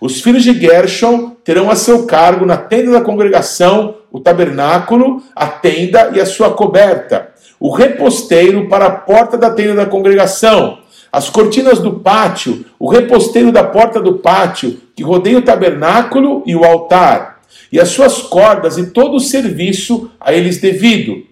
Os 0.00 0.22
filhos 0.22 0.42
de 0.42 0.58
Gershon 0.58 1.36
terão 1.44 1.70
a 1.70 1.76
seu 1.76 2.06
cargo 2.06 2.46
na 2.46 2.56
tenda 2.56 2.92
da 2.92 3.02
congregação 3.02 3.96
o 4.14 4.20
tabernáculo, 4.20 5.20
a 5.34 5.48
tenda 5.48 6.12
e 6.14 6.20
a 6.20 6.24
sua 6.24 6.52
coberta, 6.52 7.30
o 7.58 7.74
reposteiro 7.74 8.68
para 8.68 8.86
a 8.86 8.90
porta 8.92 9.36
da 9.36 9.50
tenda 9.50 9.74
da 9.74 9.86
congregação, 9.86 10.78
as 11.10 11.28
cortinas 11.28 11.80
do 11.80 11.94
pátio, 11.94 12.64
o 12.78 12.88
reposteiro 12.88 13.50
da 13.50 13.64
porta 13.64 14.00
do 14.00 14.18
pátio, 14.18 14.80
que 14.94 15.02
rodeia 15.02 15.38
o 15.38 15.42
tabernáculo 15.42 16.44
e 16.46 16.54
o 16.54 16.62
altar, 16.64 17.40
e 17.72 17.80
as 17.80 17.88
suas 17.88 18.22
cordas 18.22 18.78
e 18.78 18.86
todo 18.86 19.16
o 19.16 19.20
serviço 19.20 20.08
a 20.20 20.32
eles 20.32 20.60
devido. 20.60 21.24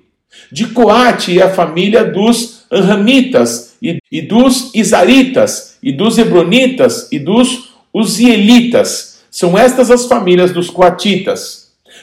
De 0.50 0.66
Coate 0.66 1.34
e 1.34 1.40
a 1.40 1.50
família 1.50 2.04
dos 2.04 2.64
Anramitas, 2.68 3.76
e, 3.80 4.00
e 4.10 4.22
dos 4.22 4.74
Isaritas, 4.74 5.78
e 5.80 5.92
dos 5.92 6.18
Hebronitas, 6.18 7.06
e 7.12 7.20
dos 7.20 7.74
Uzielitas. 7.94 9.22
São 9.30 9.56
estas 9.56 9.88
as 9.88 10.06
famílias 10.06 10.50
dos 10.50 10.68
Coatitas. 10.68 11.61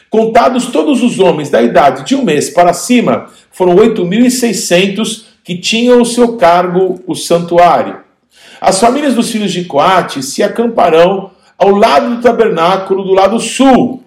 Contados 0.09 0.67
todos 0.67 1.03
os 1.03 1.19
homens 1.19 1.49
da 1.49 1.61
idade 1.61 2.03
de 2.03 2.15
um 2.15 2.23
mês 2.23 2.49
para 2.49 2.73
cima, 2.73 3.27
foram 3.51 3.75
8.600 3.75 5.25
que 5.43 5.57
tinham 5.57 6.01
o 6.01 6.05
seu 6.05 6.35
cargo 6.35 7.01
o 7.05 7.15
santuário. 7.15 7.99
As 8.59 8.79
famílias 8.79 9.13
dos 9.13 9.31
filhos 9.31 9.51
de 9.51 9.65
Coate 9.65 10.23
se 10.23 10.41
acamparão 10.43 11.31
ao 11.57 11.71
lado 11.71 12.15
do 12.15 12.21
tabernáculo 12.21 13.03
do 13.03 13.13
lado 13.13 13.39
sul. 13.39 14.03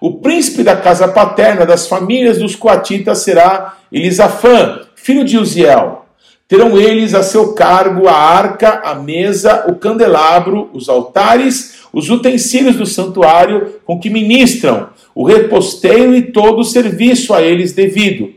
O 0.00 0.18
príncipe 0.18 0.62
da 0.62 0.76
casa 0.76 1.08
paterna 1.08 1.64
das 1.64 1.88
famílias 1.88 2.38
dos 2.38 2.54
coatitas 2.54 3.18
será 3.18 3.78
Elisafã, 3.90 4.80
filho 4.94 5.24
de 5.24 5.38
Uziel. 5.38 6.04
Terão 6.48 6.78
eles 6.78 7.14
a 7.14 7.22
seu 7.22 7.54
cargo 7.54 8.06
a 8.06 8.12
arca, 8.12 8.82
a 8.84 8.94
mesa, 8.94 9.64
o 9.68 9.74
candelabro, 9.74 10.70
os 10.72 10.88
altares, 10.88 11.75
os 11.92 12.10
utensílios 12.10 12.76
do 12.76 12.86
santuário 12.86 13.76
com 13.84 13.98
que 13.98 14.10
ministram, 14.10 14.90
o 15.14 15.24
reposteiro 15.24 16.14
e 16.14 16.30
todo 16.32 16.60
o 16.60 16.64
serviço 16.64 17.32
a 17.32 17.42
eles 17.42 17.72
devido. 17.72 18.34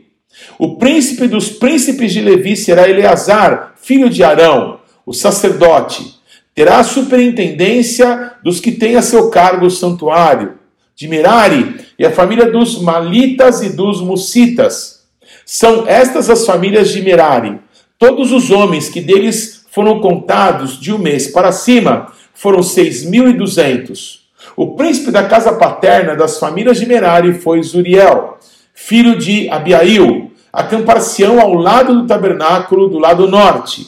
O 0.57 0.77
príncipe 0.77 1.27
dos 1.27 1.49
príncipes 1.49 2.13
de 2.13 2.21
Levi 2.21 2.55
será 2.55 2.89
Eleazar, 2.89 3.73
filho 3.81 4.09
de 4.09 4.23
Arão, 4.23 4.79
o 5.05 5.13
sacerdote. 5.13 6.15
Terá 6.53 6.79
a 6.79 6.83
superintendência 6.83 8.33
dos 8.43 8.59
que 8.59 8.71
têm 8.71 8.95
a 8.95 9.01
seu 9.01 9.29
cargo 9.29 9.65
o 9.65 9.71
santuário, 9.71 10.59
de 10.95 11.07
Merari 11.07 11.77
e 11.97 12.05
a 12.05 12.11
família 12.11 12.51
dos 12.51 12.81
Malitas 12.81 13.61
e 13.61 13.69
dos 13.69 14.01
Mucitas. 14.01 15.05
São 15.45 15.87
estas 15.87 16.29
as 16.29 16.45
famílias 16.45 16.89
de 16.89 17.01
Merari. 17.01 17.59
Todos 17.97 18.31
os 18.31 18.51
homens 18.51 18.89
que 18.89 19.01
deles 19.01 19.65
foram 19.71 19.99
contados 19.99 20.79
de 20.79 20.93
um 20.93 20.97
mês 20.97 21.27
para 21.27 21.51
cima 21.51 22.11
foram 22.39 22.63
seis 22.63 23.03
mil 23.03 23.29
e 23.29 23.33
duzentos. 23.33 24.29
O 24.55 24.67
príncipe 24.67 25.11
da 25.11 25.25
casa 25.25 25.51
paterna 25.51 26.15
das 26.15 26.39
famílias 26.39 26.79
de 26.79 26.85
Merari 26.85 27.33
foi 27.33 27.61
Zuriel, 27.61 28.37
filho 28.73 29.17
de 29.17 29.49
Abiail, 29.49 30.31
acampar-se-ão 30.51 31.41
ao 31.41 31.53
lado 31.53 32.01
do 32.01 32.07
tabernáculo 32.07 32.87
do 32.87 32.97
lado 32.97 33.27
norte. 33.27 33.87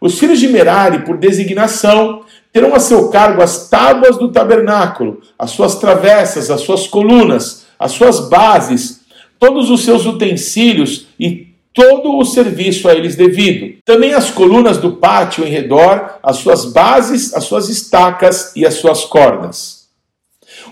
Os 0.00 0.16
filhos 0.16 0.38
de 0.38 0.46
Merari, 0.46 1.00
por 1.00 1.16
designação, 1.16 2.22
terão 2.52 2.72
a 2.72 2.78
seu 2.78 3.08
cargo 3.08 3.42
as 3.42 3.68
tábuas 3.68 4.16
do 4.16 4.30
tabernáculo, 4.30 5.20
as 5.36 5.50
suas 5.50 5.74
travessas, 5.74 6.52
as 6.52 6.60
suas 6.60 6.86
colunas, 6.86 7.66
as 7.76 7.90
suas 7.90 8.28
bases, 8.28 9.00
todos 9.40 9.70
os 9.70 9.84
seus 9.84 10.06
utensílios 10.06 11.08
e 11.18 11.47
todo 11.78 12.18
o 12.18 12.24
serviço 12.24 12.88
a 12.88 12.94
eles 12.94 13.14
devido. 13.14 13.78
Também 13.84 14.12
as 14.12 14.32
colunas 14.32 14.78
do 14.78 14.94
pátio 14.94 15.44
em 15.44 15.48
redor, 15.48 16.18
as 16.20 16.38
suas 16.38 16.64
bases, 16.64 17.32
as 17.32 17.44
suas 17.44 17.68
estacas 17.68 18.50
e 18.56 18.66
as 18.66 18.74
suas 18.74 19.04
cordas. 19.04 19.86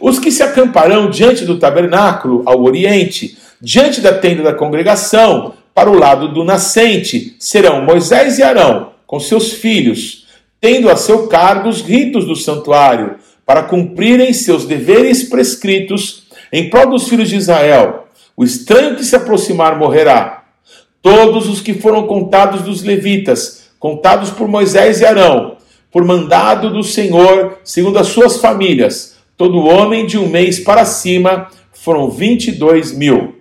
Os 0.00 0.18
que 0.18 0.32
se 0.32 0.42
acamparão 0.42 1.08
diante 1.08 1.44
do 1.44 1.60
tabernáculo 1.60 2.42
ao 2.44 2.60
oriente, 2.60 3.38
diante 3.62 4.00
da 4.00 4.14
tenda 4.14 4.42
da 4.42 4.52
congregação, 4.52 5.54
para 5.72 5.88
o 5.88 5.96
lado 5.96 6.34
do 6.34 6.42
nascente, 6.42 7.36
serão 7.38 7.84
Moisés 7.84 8.40
e 8.40 8.42
Arão, 8.42 8.90
com 9.06 9.20
seus 9.20 9.52
filhos, 9.52 10.26
tendo 10.60 10.90
a 10.90 10.96
seu 10.96 11.28
cargo 11.28 11.68
os 11.68 11.82
ritos 11.82 12.26
do 12.26 12.34
santuário, 12.34 13.14
para 13.46 13.62
cumprirem 13.62 14.32
seus 14.32 14.64
deveres 14.64 15.22
prescritos 15.22 16.24
em 16.52 16.68
prol 16.68 16.90
dos 16.90 17.08
filhos 17.08 17.28
de 17.28 17.36
Israel. 17.36 18.08
O 18.36 18.42
estranho 18.42 18.96
que 18.96 19.04
se 19.04 19.14
aproximar 19.14 19.78
morrerá. 19.78 20.35
Todos 21.06 21.48
os 21.48 21.60
que 21.60 21.72
foram 21.72 22.04
contados 22.04 22.62
dos 22.62 22.82
levitas, 22.82 23.68
contados 23.78 24.30
por 24.30 24.48
Moisés 24.48 25.00
e 25.00 25.04
Arão, 25.04 25.56
por 25.88 26.04
mandado 26.04 26.68
do 26.68 26.82
Senhor, 26.82 27.58
segundo 27.62 27.96
as 27.96 28.08
suas 28.08 28.38
famílias, 28.38 29.16
todo 29.36 29.64
homem 29.66 30.04
de 30.04 30.18
um 30.18 30.28
mês 30.28 30.58
para 30.58 30.84
cima, 30.84 31.46
foram 31.72 32.10
22 32.10 32.90
mil. 32.90 33.36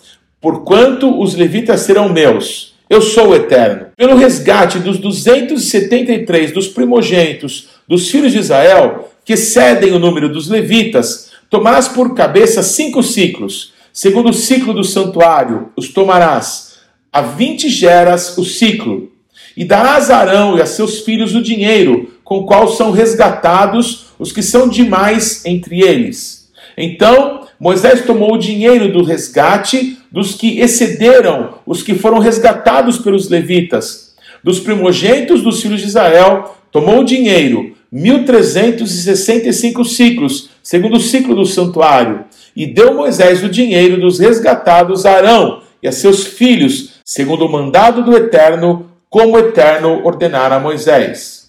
porquanto 0.41 1.21
os 1.21 1.35
levitas 1.35 1.83
serão 1.83 2.09
meus. 2.09 2.73
Eu 2.89 3.03
sou 3.03 3.29
o 3.29 3.35
Eterno. 3.35 3.89
Pelo 3.95 4.17
resgate 4.17 4.79
dos 4.79 4.97
273 4.97 6.53
dos 6.53 6.69
primogênitos 6.69 7.69
dos 7.87 8.09
filhos 8.09 8.33
de 8.33 8.39
Israel, 8.39 9.11
que 9.27 9.37
cedem 9.37 9.93
o 9.93 9.99
número 9.99 10.33
dos 10.33 10.49
levitas, 10.49 11.33
tomarás 11.51 11.87
por 11.87 12.15
cabeça 12.15 12.63
cinco 12.63 13.03
ciclos. 13.03 13.75
Segundo 13.93 14.31
o 14.31 14.35
ciclo 14.35 14.73
do 14.73 14.85
santuário, 14.85 15.69
os 15.77 15.89
tomarás. 15.89 16.79
A 17.13 17.21
vinte 17.21 17.69
geras 17.69 18.39
o 18.39 18.45
ciclo. 18.45 19.13
E 19.55 19.67
darás 19.67 20.09
a 20.09 20.17
Arão 20.17 20.57
e 20.57 20.63
a 20.63 20.67
seus 20.67 21.01
filhos 21.01 21.35
o 21.35 21.43
dinheiro, 21.43 22.11
com 22.25 22.39
o 22.39 22.47
qual 22.47 22.69
são 22.69 22.91
resgatados 22.91 24.04
os 24.19 24.33
que 24.33 24.43
são 24.43 24.69
demais 24.69 25.45
entre 25.45 25.83
eles. 25.83 26.51
Então 26.77 27.47
Moisés 27.59 28.05
tomou 28.05 28.35
o 28.35 28.39
dinheiro 28.39 28.93
do 28.93 29.03
resgate 29.03 29.99
dos 30.11 30.35
que 30.35 30.61
excederam 30.61 31.55
os 31.67 31.83
que 31.83 31.95
foram 31.95 32.19
resgatados 32.19 32.99
pelos 32.99 33.29
levitas. 33.29 34.15
Dos 34.43 34.61
primogênitos 34.61 35.43
dos 35.43 35.63
filhos 35.63 35.81
de 35.81 35.87
Israel, 35.87 36.57
tomou 36.71 37.01
o 37.01 37.05
dinheiro 37.05 37.75
1365 37.91 39.85
ciclos, 39.85 40.51
segundo 40.63 40.97
o 40.97 41.01
ciclo 41.01 41.35
do 41.37 41.47
santuário, 41.47 42.25
e 42.57 42.67
deu 42.67 42.93
Moisés 42.93 43.43
o 43.45 43.49
dinheiro 43.49 44.01
dos 44.01 44.19
resgatados 44.19 45.07
a 45.07 45.13
Arão 45.13 45.63
e 45.83 45.87
a 45.87 45.93
seus 45.93 46.27
filhos, 46.27 46.95
segundo 47.05 47.47
o 47.47 47.49
mandado 47.51 48.03
do 48.03 48.17
Eterno, 48.17 48.91
como 49.09 49.37
o 49.37 49.39
Eterno 49.39 50.05
ordenara 50.05 50.57
a 50.57 50.61
Moisés. 50.61 51.44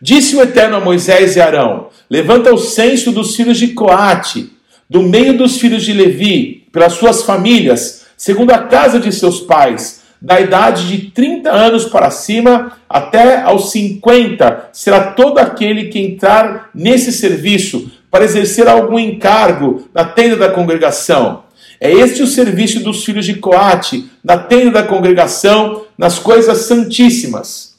Disse 0.00 0.36
o 0.36 0.42
Eterno 0.42 0.76
a 0.76 0.80
Moisés 0.80 1.34
e 1.34 1.40
Arão: 1.40 1.88
Levanta 2.08 2.54
o 2.54 2.58
censo 2.58 3.10
dos 3.10 3.34
filhos 3.34 3.58
de 3.58 3.68
Coate, 3.68 4.52
do 4.88 5.02
meio 5.02 5.36
dos 5.36 5.58
filhos 5.58 5.84
de 5.84 5.92
Levi, 5.92 6.66
pelas 6.72 6.92
suas 6.92 7.22
famílias, 7.22 8.06
segundo 8.16 8.52
a 8.52 8.58
casa 8.58 9.00
de 9.00 9.12
seus 9.12 9.40
pais, 9.40 10.02
da 10.22 10.40
idade 10.40 10.86
de 10.88 11.10
30 11.10 11.50
anos 11.50 11.84
para 11.84 12.10
cima 12.10 12.78
até 12.88 13.40
aos 13.42 13.72
50, 13.72 14.70
será 14.72 15.12
todo 15.12 15.38
aquele 15.38 15.88
que 15.88 15.98
entrar 15.98 16.70
nesse 16.74 17.12
serviço 17.12 17.90
para 18.10 18.24
exercer 18.24 18.68
algum 18.68 18.98
encargo 18.98 19.88
na 19.92 20.04
tenda 20.04 20.36
da 20.36 20.50
congregação. 20.50 21.44
É 21.80 21.92
este 21.92 22.22
o 22.22 22.26
serviço 22.26 22.80
dos 22.80 23.04
filhos 23.04 23.26
de 23.26 23.34
Coate, 23.34 24.10
na 24.22 24.36
tenda 24.36 24.70
da 24.70 24.82
congregação, 24.82 25.84
nas 25.96 26.18
coisas 26.18 26.58
santíssimas. 26.58 27.77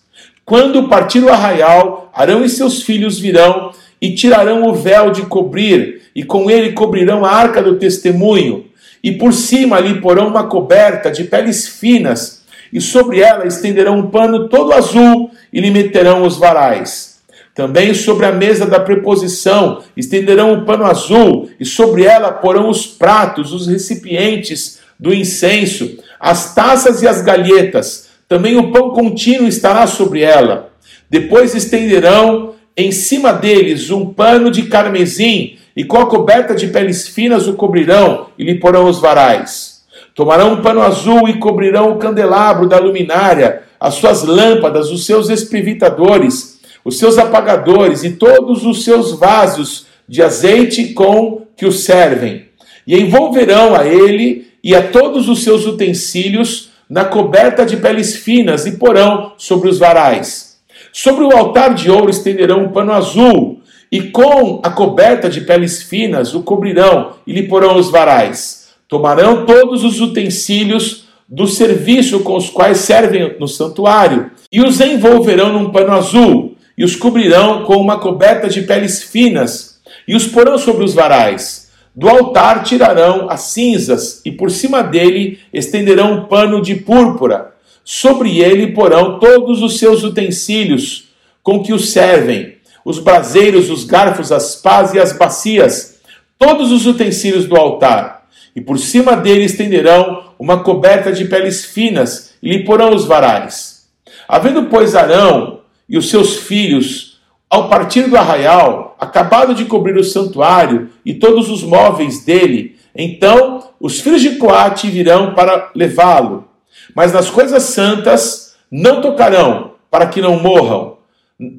Quando 0.49 0.89
partir 0.89 1.23
o 1.23 1.29
arraial, 1.29 2.09
Arão 2.11 2.43
e 2.43 2.49
seus 2.49 2.81
filhos 2.81 3.19
virão 3.19 3.69
e 4.01 4.15
tirarão 4.15 4.63
o 4.63 4.73
véu 4.73 5.11
de 5.11 5.21
cobrir, 5.27 6.01
e 6.15 6.23
com 6.23 6.49
ele 6.49 6.71
cobrirão 6.71 7.23
a 7.23 7.29
arca 7.29 7.61
do 7.61 7.75
testemunho 7.75 8.65
e 9.03 9.11
por 9.11 9.31
cima 9.31 9.79
lhe 9.79 10.01
porão 10.01 10.27
uma 10.27 10.47
coberta 10.47 11.11
de 11.11 11.25
peles 11.25 11.67
finas, 11.67 12.41
e 12.73 12.81
sobre 12.81 13.19
ela 13.19 13.45
estenderão 13.45 13.99
um 13.99 14.09
pano 14.09 14.49
todo 14.49 14.73
azul 14.73 15.29
e 15.53 15.61
lhe 15.61 15.69
meterão 15.69 16.23
os 16.23 16.37
varais. 16.37 17.19
Também 17.53 17.93
sobre 17.93 18.25
a 18.25 18.31
mesa 18.31 18.65
da 18.65 18.79
preposição 18.79 19.83
estenderão 19.95 20.53
um 20.53 20.65
pano 20.65 20.85
azul, 20.85 21.47
e 21.59 21.65
sobre 21.65 22.05
ela 22.05 22.31
porão 22.31 22.69
os 22.69 22.87
pratos, 22.87 23.53
os 23.53 23.67
recipientes 23.67 24.79
do 24.99 25.13
incenso, 25.13 25.99
as 26.19 26.55
taças 26.55 27.03
e 27.03 27.07
as 27.07 27.21
galhetas. 27.21 28.08
Também 28.29 28.55
o 28.55 28.71
pão 28.71 28.91
contínuo 28.91 29.47
estará 29.47 29.87
sobre 29.87 30.21
ela. 30.21 30.71
Depois 31.09 31.55
estenderão 31.55 32.53
em 32.77 32.91
cima 32.91 33.33
deles 33.33 33.89
um 33.89 34.13
pano 34.13 34.51
de 34.51 34.63
carmesim, 34.63 35.57
e 35.75 35.83
com 35.83 35.97
a 35.97 36.05
coberta 36.05 36.53
de 36.53 36.67
peles 36.67 37.07
finas 37.07 37.47
o 37.47 37.53
cobrirão, 37.53 38.27
e 38.37 38.43
lhe 38.43 38.55
porão 38.55 38.87
os 38.87 38.99
varais. 38.99 39.81
Tomarão 40.13 40.53
um 40.53 40.61
pano 40.61 40.81
azul 40.81 41.27
e 41.27 41.39
cobrirão 41.39 41.91
o 41.91 41.97
candelabro 41.97 42.69
da 42.69 42.77
luminária, 42.77 43.63
as 43.79 43.95
suas 43.95 44.23
lâmpadas, 44.23 44.91
os 44.91 45.05
seus 45.05 45.29
espivitadores, 45.29 46.59
os 46.85 46.99
seus 46.99 47.17
apagadores 47.17 48.03
e 48.03 48.11
todos 48.11 48.63
os 48.63 48.83
seus 48.83 49.17
vasos 49.17 49.87
de 50.07 50.21
azeite 50.21 50.93
com 50.93 51.47
que 51.57 51.65
o 51.65 51.71
servem. 51.71 52.45
E 52.85 52.95
envolverão 52.95 53.75
a 53.75 53.87
ele 53.87 54.47
e 54.63 54.75
a 54.75 54.87
todos 54.87 55.27
os 55.29 55.43
seus 55.43 55.65
utensílios 55.65 56.68
na 56.89 57.05
coberta 57.05 57.65
de 57.65 57.77
peles 57.77 58.15
finas 58.15 58.65
e 58.65 58.77
porão 58.77 59.33
sobre 59.37 59.69
os 59.69 59.77
varais. 59.77 60.57
Sobre 60.91 61.23
o 61.23 61.31
altar 61.31 61.73
de 61.75 61.91
ouro 61.91 62.09
estenderão 62.09 62.63
um 62.63 62.69
pano 62.69 62.91
azul, 62.91 63.59
e 63.91 64.03
com 64.03 64.59
a 64.63 64.69
coberta 64.69 65.29
de 65.29 65.41
peles 65.41 65.81
finas 65.81 66.33
o 66.35 66.43
cobrirão 66.43 67.13
e 67.25 67.33
lhe 67.33 67.43
porão 67.43 67.77
os 67.77 67.89
varais. 67.89 68.69
Tomarão 68.87 69.45
todos 69.45 69.83
os 69.83 69.99
utensílios 69.99 71.07
do 71.27 71.47
serviço 71.47 72.21
com 72.21 72.35
os 72.35 72.49
quais 72.49 72.79
servem 72.79 73.35
no 73.39 73.47
santuário 73.47 74.31
e 74.51 74.61
os 74.61 74.79
envolverão 74.79 75.53
num 75.53 75.71
pano 75.71 75.93
azul 75.93 76.55
e 76.77 76.83
os 76.83 76.95
cobrirão 76.95 77.63
com 77.63 77.75
uma 77.75 77.99
coberta 77.99 78.47
de 78.47 78.61
peles 78.61 79.03
finas 79.03 79.79
e 80.07 80.15
os 80.15 80.25
porão 80.27 80.57
sobre 80.57 80.83
os 80.83 80.93
varais. 80.93 81.68
Do 81.99 82.07
altar 82.07 82.63
tirarão 82.63 83.29
as 83.29 83.41
cinzas 83.41 84.21
e 84.23 84.31
por 84.31 84.49
cima 84.49 84.81
dele 84.81 85.37
estenderão 85.51 86.13
um 86.13 86.25
pano 86.27 86.61
de 86.61 86.73
púrpura. 86.75 87.53
Sobre 87.83 88.39
ele 88.39 88.67
porão 88.67 89.19
todos 89.19 89.61
os 89.61 89.79
seus 89.79 90.01
utensílios 90.01 91.09
com 91.43 91.61
que 91.61 91.73
os 91.73 91.91
servem 91.91 92.55
os 92.85 92.99
braseiros, 92.99 93.69
os 93.69 93.83
garfos, 93.83 94.31
as 94.31 94.55
pás 94.55 94.93
e 94.93 94.99
as 94.99 95.11
bacias, 95.11 95.99
todos 96.37 96.71
os 96.71 96.87
utensílios 96.87 97.45
do 97.47 97.57
altar. 97.57 98.29
E 98.55 98.61
por 98.61 98.79
cima 98.79 99.17
dele 99.17 99.43
estenderão 99.43 100.23
uma 100.39 100.63
coberta 100.63 101.11
de 101.11 101.25
peles 101.25 101.65
finas 101.65 102.33
e 102.41 102.47
lhe 102.49 102.63
porão 102.63 102.95
os 102.95 103.03
varais. 103.03 103.89
Havendo, 104.25 104.67
pois, 104.67 104.95
Arão 104.95 105.59
e 105.89 105.97
os 105.97 106.09
seus 106.09 106.37
filhos, 106.37 107.19
ao 107.49 107.67
partir 107.67 108.03
do 108.03 108.15
arraial, 108.15 108.88
acabado 108.99 109.53
de 109.53 109.65
cobrir 109.65 109.97
o 109.97 110.03
santuário 110.03 110.89
e 111.05 111.13
todos 111.13 111.49
os 111.49 111.63
móveis 111.63 112.23
dele, 112.23 112.77
então 112.95 113.69
os 113.79 113.99
filhos 113.99 114.21
de 114.21 114.35
Coate 114.35 114.89
virão 114.89 115.33
para 115.33 115.71
levá-lo. 115.73 116.47
Mas 116.95 117.13
nas 117.13 117.29
coisas 117.29 117.63
santas 117.63 118.55
não 118.71 119.01
tocarão, 119.01 119.71
para 119.89 120.07
que 120.07 120.21
não 120.21 120.39
morram 120.39 120.99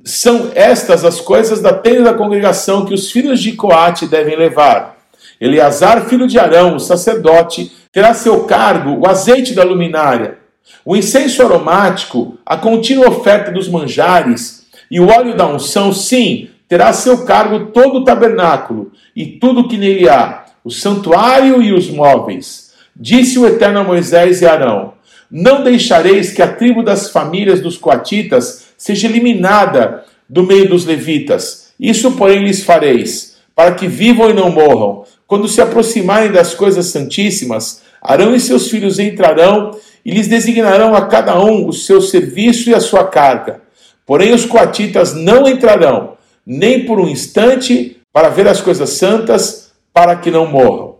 são 0.05 0.51
estas 0.55 1.05
as 1.05 1.21
coisas 1.21 1.63
da 1.63 1.73
tenda 1.73 2.05
da 2.05 2.15
congregação 2.15 2.85
que 2.85 2.93
os 2.93 3.11
filhos 3.11 3.41
de 3.41 3.53
Coate 3.53 4.07
devem 4.07 4.37
levar. 4.37 4.99
Eleazar, 5.41 6.07
filho 6.07 6.27
de 6.27 6.39
Arão, 6.39 6.77
o 6.77 6.81
sacerdote, 6.81 7.73
terá 7.91 8.13
seu 8.13 8.45
cargo 8.45 8.99
o 9.01 9.09
azeite 9.09 9.55
da 9.55 9.65
luminária, 9.65 10.39
o 10.85 10.95
incenso 10.95 11.43
aromático, 11.43 12.39
a 12.45 12.59
contínua 12.59 13.09
oferta 13.09 13.51
dos 13.51 13.69
manjares 13.69 14.67
e 14.91 15.01
o 15.01 15.09
óleo 15.09 15.35
da 15.35 15.47
unção, 15.47 15.93
sim, 15.95 16.51
terá 16.71 16.93
seu 16.93 17.25
cargo 17.25 17.73
todo 17.73 17.99
o 17.99 18.05
tabernáculo 18.05 18.93
e 19.15 19.27
tudo 19.27 19.67
que 19.67 19.77
nele 19.77 20.09
há, 20.09 20.45
o 20.63 20.71
santuário 20.71 21.61
e 21.61 21.73
os 21.73 21.91
móveis. 21.91 22.71
Disse 22.95 23.41
o 23.41 23.47
Eterno 23.47 23.81
a 23.81 23.85
Moisés 23.85 24.41
e 24.41 24.47
Arão: 24.47 24.95
Não 25.29 25.65
deixareis 25.65 26.33
que 26.33 26.41
a 26.41 26.47
tribo 26.47 26.85
das 26.85 27.11
famílias 27.11 27.61
dos 27.61 27.77
coatitas 27.77 28.69
seja 28.79 29.09
eliminada 29.09 30.05
do 30.29 30.45
meio 30.45 30.69
dos 30.69 30.87
levitas. 30.87 31.73
Isso, 31.79 32.13
porém, 32.13 32.45
lhes 32.45 32.63
fareis, 32.63 33.37
para 33.53 33.75
que 33.75 33.89
vivam 33.89 34.31
e 34.31 34.35
não 34.35 34.49
morram. 34.49 35.03
Quando 35.27 35.49
se 35.49 35.61
aproximarem 35.61 36.31
das 36.31 36.55
coisas 36.55 36.87
santíssimas, 36.87 37.83
Arão 38.01 38.33
e 38.33 38.39
seus 38.39 38.71
filhos 38.71 39.01
entrarão 39.01 39.73
e 40.05 40.13
lhes 40.13 40.29
designarão 40.29 40.95
a 40.95 41.07
cada 41.07 41.37
um 41.43 41.67
o 41.67 41.73
seu 41.73 42.01
serviço 42.01 42.71
e 42.71 42.75
a 42.75 42.81
sua 42.81 43.09
carga. 43.09 43.61
Porém, 44.07 44.33
os 44.33 44.45
coatitas 44.45 45.15
não 45.15 45.49
entrarão, 45.49 46.20
nem 46.47 46.87
por 46.87 47.01
um 47.01 47.09
instante, 47.09 48.01
para 48.13 48.29
ver 48.29 48.49
as 48.49 48.61
coisas 48.61 48.91
santas, 48.91 49.73
para 49.93 50.17
que 50.17 50.31
não 50.31 50.47
morram. 50.47 50.97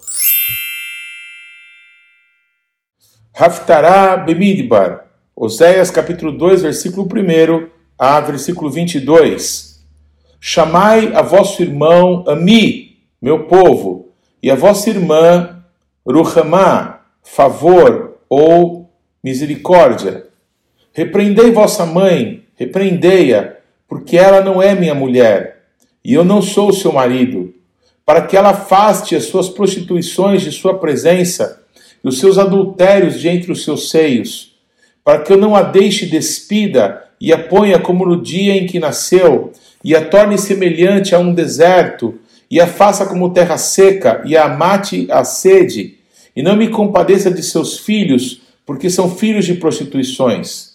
Haftará 3.35 4.17
Bemidbar 4.17 5.11
Oséias 5.43 5.91
capítulo 5.91 6.33
2, 6.33 6.61
versículo 6.61 7.07
1 7.07 7.71
a 7.99 8.21
versículo 8.21 8.71
22. 8.71 9.83
Chamai 10.39 11.15
a 11.15 11.23
vosso 11.23 11.63
irmão 11.63 12.25
Ami, 12.29 12.99
meu 13.23 13.45
povo, 13.45 14.13
e 14.43 14.51
a 14.51 14.55
vossa 14.55 14.91
irmã 14.91 15.65
Ruhamá, 16.07 17.07
favor 17.23 18.19
ou 18.29 18.93
misericórdia. 19.25 20.27
Repreendei 20.93 21.51
vossa 21.53 21.87
mãe, 21.87 22.45
repreendei-a, 22.55 23.57
porque 23.91 24.17
ela 24.17 24.41
não 24.41 24.63
é 24.63 24.75
minha 24.75 24.95
mulher, 24.95 25.65
e 26.03 26.15
eu 26.15 26.25
não 26.25 26.41
sou 26.41 26.73
seu 26.73 26.93
marido, 26.93 27.53
para 28.07 28.23
que 28.23 28.35
ela 28.35 28.51
afaste 28.51 29.15
as 29.15 29.25
suas 29.25 29.51
prostituições 29.51 30.41
de 30.41 30.51
sua 30.51 30.79
presença 30.79 31.63
e 32.03 32.09
os 32.09 32.19
seus 32.19 32.39
adultérios 32.39 33.21
de 33.21 33.29
entre 33.29 33.53
os 33.53 33.65
seus 33.65 33.91
seios 33.91 34.51
para 35.05 35.23
que 35.23 35.33
eu 35.33 35.37
não 35.37 35.57
a 35.57 35.63
deixe 35.63 36.07
despida 36.07 37.05
e 37.21 37.33
a 37.33 37.39
ponha 37.39 37.79
como 37.79 38.07
no 38.07 38.23
dia 38.23 38.55
em 38.55 38.67
que 38.67 38.79
nasceu, 38.79 39.53
e 39.83 39.95
a 39.95 40.05
torne 40.05 40.39
semelhante 40.39 41.15
a 41.15 41.19
um 41.19 41.35
deserto, 41.35 42.15
e 42.51 42.61
a 42.61 42.67
faça 42.67 43.05
como 43.05 43.31
terra 43.31 43.59
seca, 43.59 44.23
e 44.25 44.37
a 44.37 44.49
mate 44.49 45.07
a 45.11 45.25
sede, 45.25 45.99
e 46.35 46.43
não 46.43 46.57
me 46.57 46.69
compadeça 46.69 47.31
de 47.31 47.43
seus 47.43 47.79
filhos, 47.79 48.43
porque 48.65 48.89
são 48.89 49.15
filhos 49.15 49.45
de 49.45 49.55
prostituições. 49.55 50.75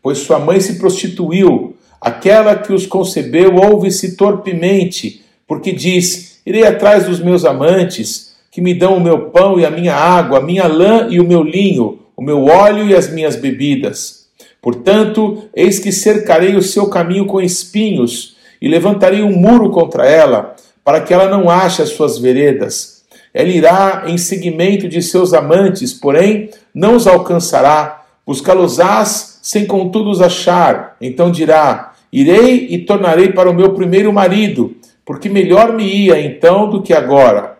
Pois 0.00 0.18
sua 0.18 0.38
mãe 0.38 0.60
se 0.60 0.78
prostituiu, 0.78 1.76
aquela 2.02 2.56
que 2.56 2.72
os 2.72 2.84
concebeu 2.84 3.54
ouve-se 3.54 4.16
torpemente, 4.16 5.24
porque 5.46 5.70
diz: 5.70 6.40
Irei 6.44 6.66
atrás 6.66 7.06
dos 7.06 7.20
meus 7.20 7.44
amantes, 7.44 8.34
que 8.50 8.60
me 8.60 8.74
dão 8.74 8.96
o 8.96 9.00
meu 9.00 9.30
pão 9.30 9.58
e 9.60 9.64
a 9.64 9.70
minha 9.70 9.94
água, 9.94 10.38
a 10.38 10.42
minha 10.42 10.66
lã 10.66 11.06
e 11.08 11.20
o 11.20 11.24
meu 11.24 11.42
linho, 11.42 12.00
o 12.16 12.22
meu 12.22 12.44
óleo 12.46 12.88
e 12.88 12.94
as 12.94 13.08
minhas 13.08 13.36
bebidas. 13.36 14.26
Portanto, 14.60 15.44
eis 15.54 15.78
que 15.78 15.92
cercarei 15.92 16.56
o 16.56 16.62
seu 16.62 16.88
caminho 16.88 17.26
com 17.26 17.40
espinhos 17.40 18.36
e 18.60 18.68
levantarei 18.68 19.22
um 19.22 19.32
muro 19.32 19.70
contra 19.70 20.06
ela, 20.06 20.54
para 20.84 21.00
que 21.00 21.14
ela 21.14 21.28
não 21.28 21.48
ache 21.48 21.82
as 21.82 21.90
suas 21.90 22.18
veredas. 22.18 23.02
Ela 23.32 23.48
irá 23.48 24.04
em 24.06 24.18
seguimento 24.18 24.88
de 24.88 25.00
seus 25.00 25.32
amantes, 25.32 25.92
porém 25.92 26.50
não 26.74 26.96
os 26.96 27.06
alcançará. 27.06 28.04
Buscá-los-ás 28.26 29.40
sem 29.42 29.66
contudo 29.66 30.10
os 30.10 30.20
achar. 30.20 30.96
Então 31.00 31.30
dirá: 31.30 31.91
Irei 32.12 32.66
e 32.68 32.78
tornarei 32.78 33.32
para 33.32 33.50
o 33.50 33.54
meu 33.54 33.72
primeiro 33.72 34.12
marido, 34.12 34.74
porque 35.04 35.30
melhor 35.30 35.72
me 35.72 35.84
ia 35.84 36.20
então 36.20 36.68
do 36.68 36.82
que 36.82 36.92
agora. 36.92 37.56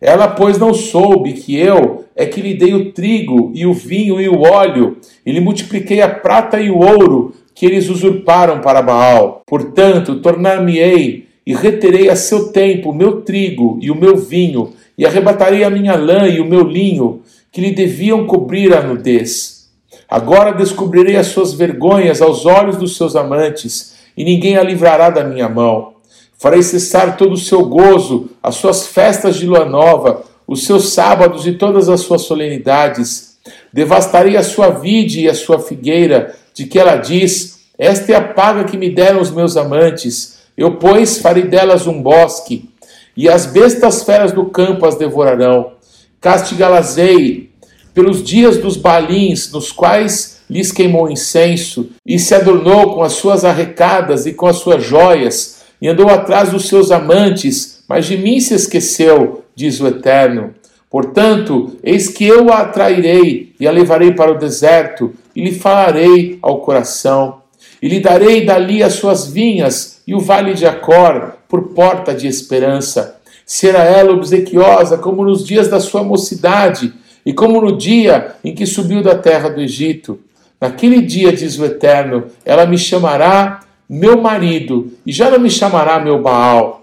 Ela, 0.00 0.28
pois, 0.28 0.58
não 0.58 0.72
soube 0.72 1.32
que 1.32 1.56
eu 1.56 2.04
é 2.14 2.24
que 2.24 2.40
lhe 2.40 2.54
dei 2.54 2.72
o 2.72 2.92
trigo 2.92 3.50
e 3.54 3.66
o 3.66 3.74
vinho 3.74 4.20
e 4.20 4.28
o 4.28 4.42
óleo, 4.42 4.98
e 5.24 5.32
lhe 5.32 5.40
multipliquei 5.40 6.00
a 6.00 6.08
prata 6.08 6.60
e 6.60 6.70
o 6.70 6.78
ouro 6.78 7.34
que 7.54 7.66
eles 7.66 7.88
usurparam 7.88 8.60
para 8.60 8.80
Baal. 8.80 9.42
Portanto, 9.46 10.20
tornar-me-ei 10.20 11.26
e 11.44 11.54
reterei 11.54 12.08
a 12.08 12.16
seu 12.16 12.52
tempo 12.52 12.90
o 12.90 12.94
meu 12.94 13.22
trigo 13.22 13.78
e 13.82 13.90
o 13.90 13.94
meu 13.94 14.16
vinho, 14.16 14.72
e 14.96 15.04
arrebatarei 15.04 15.64
a 15.64 15.70
minha 15.70 15.96
lã 15.96 16.28
e 16.28 16.40
o 16.40 16.44
meu 16.44 16.62
linho, 16.62 17.22
que 17.50 17.60
lhe 17.60 17.72
deviam 17.72 18.26
cobrir 18.26 18.74
a 18.74 18.82
nudez. 18.82 19.68
Agora 20.08 20.52
descobrirei 20.52 21.16
as 21.16 21.28
suas 21.28 21.52
vergonhas 21.52 22.22
aos 22.22 22.46
olhos 22.46 22.76
dos 22.76 22.96
seus 22.96 23.16
amantes, 23.16 23.95
e 24.16 24.24
ninguém 24.24 24.56
a 24.56 24.62
livrará 24.62 25.10
da 25.10 25.22
minha 25.22 25.48
mão. 25.48 25.94
Farei 26.38 26.62
cessar 26.62 27.16
todo 27.16 27.32
o 27.32 27.38
seu 27.38 27.64
gozo, 27.64 28.30
as 28.42 28.56
suas 28.56 28.86
festas 28.86 29.36
de 29.36 29.46
lua 29.46 29.64
nova, 29.64 30.24
os 30.46 30.64
seus 30.64 30.92
sábados 30.92 31.46
e 31.46 31.52
todas 31.52 31.88
as 31.88 32.00
suas 32.00 32.22
solenidades. 32.22 33.36
Devastarei 33.72 34.36
a 34.36 34.42
sua 34.42 34.70
vide 34.70 35.22
e 35.22 35.28
a 35.28 35.34
sua 35.34 35.58
figueira, 35.58 36.34
de 36.54 36.66
que 36.66 36.78
ela 36.78 36.96
diz: 36.96 37.60
Esta 37.78 38.12
é 38.12 38.16
a 38.16 38.22
paga 38.22 38.64
que 38.64 38.76
me 38.76 38.90
deram 38.90 39.20
os 39.20 39.30
meus 39.30 39.56
amantes. 39.56 40.38
Eu, 40.56 40.76
pois, 40.76 41.18
farei 41.18 41.44
delas 41.44 41.86
um 41.86 42.02
bosque, 42.02 42.68
e 43.16 43.28
as 43.28 43.46
bestas 43.46 44.02
feras 44.02 44.32
do 44.32 44.46
campo 44.46 44.86
as 44.86 44.96
devorarão. 44.96 45.72
castigá-las-ei 46.20 47.50
pelos 47.94 48.22
dias 48.22 48.58
dos 48.58 48.76
balins, 48.76 49.50
nos 49.52 49.72
quais 49.72 50.35
lhes 50.48 50.72
queimou 50.72 51.10
incenso, 51.10 51.90
e 52.04 52.18
se 52.18 52.34
adornou 52.34 52.94
com 52.94 53.02
as 53.02 53.12
suas 53.14 53.44
arrecadas 53.44 54.26
e 54.26 54.32
com 54.32 54.46
as 54.46 54.56
suas 54.56 54.84
joias, 54.84 55.62
e 55.80 55.88
andou 55.88 56.08
atrás 56.08 56.50
dos 56.50 56.68
seus 56.68 56.90
amantes, 56.90 57.82
mas 57.88 58.06
de 58.06 58.16
mim 58.16 58.40
se 58.40 58.54
esqueceu, 58.54 59.44
diz 59.54 59.80
o 59.80 59.86
Eterno. 59.86 60.54
Portanto, 60.90 61.76
eis 61.82 62.08
que 62.08 62.24
eu 62.24 62.52
a 62.52 62.60
atrairei 62.60 63.52
e 63.58 63.66
a 63.66 63.70
levarei 63.70 64.12
para 64.12 64.32
o 64.32 64.38
deserto, 64.38 65.12
e 65.34 65.44
lhe 65.44 65.52
falarei 65.52 66.38
ao 66.40 66.60
coração, 66.60 67.42
e 67.82 67.88
lhe 67.88 68.00
darei 68.00 68.44
dali 68.44 68.82
as 68.82 68.94
suas 68.94 69.26
vinhas 69.26 70.00
e 70.06 70.14
o 70.14 70.20
vale 70.20 70.54
de 70.54 70.64
Acor 70.64 71.32
por 71.48 71.68
porta 71.74 72.14
de 72.14 72.26
esperança. 72.26 73.16
Será 73.44 73.82
ela 73.84 74.12
obsequiosa 74.12 74.96
como 74.96 75.24
nos 75.24 75.44
dias 75.44 75.68
da 75.68 75.80
sua 75.80 76.02
mocidade, 76.02 76.92
e 77.26 77.32
como 77.32 77.60
no 77.60 77.76
dia 77.76 78.36
em 78.44 78.54
que 78.54 78.64
subiu 78.64 79.02
da 79.02 79.16
terra 79.16 79.48
do 79.48 79.60
Egito. 79.60 80.20
Naquele 80.60 81.02
dia, 81.02 81.32
diz 81.32 81.58
o 81.58 81.64
Eterno, 81.64 82.24
ela 82.44 82.64
me 82.64 82.78
chamará 82.78 83.60
meu 83.88 84.20
marido, 84.20 84.92
e 85.06 85.12
já 85.12 85.30
não 85.30 85.38
me 85.38 85.50
chamará 85.50 86.00
meu 86.00 86.20
Baal. 86.20 86.82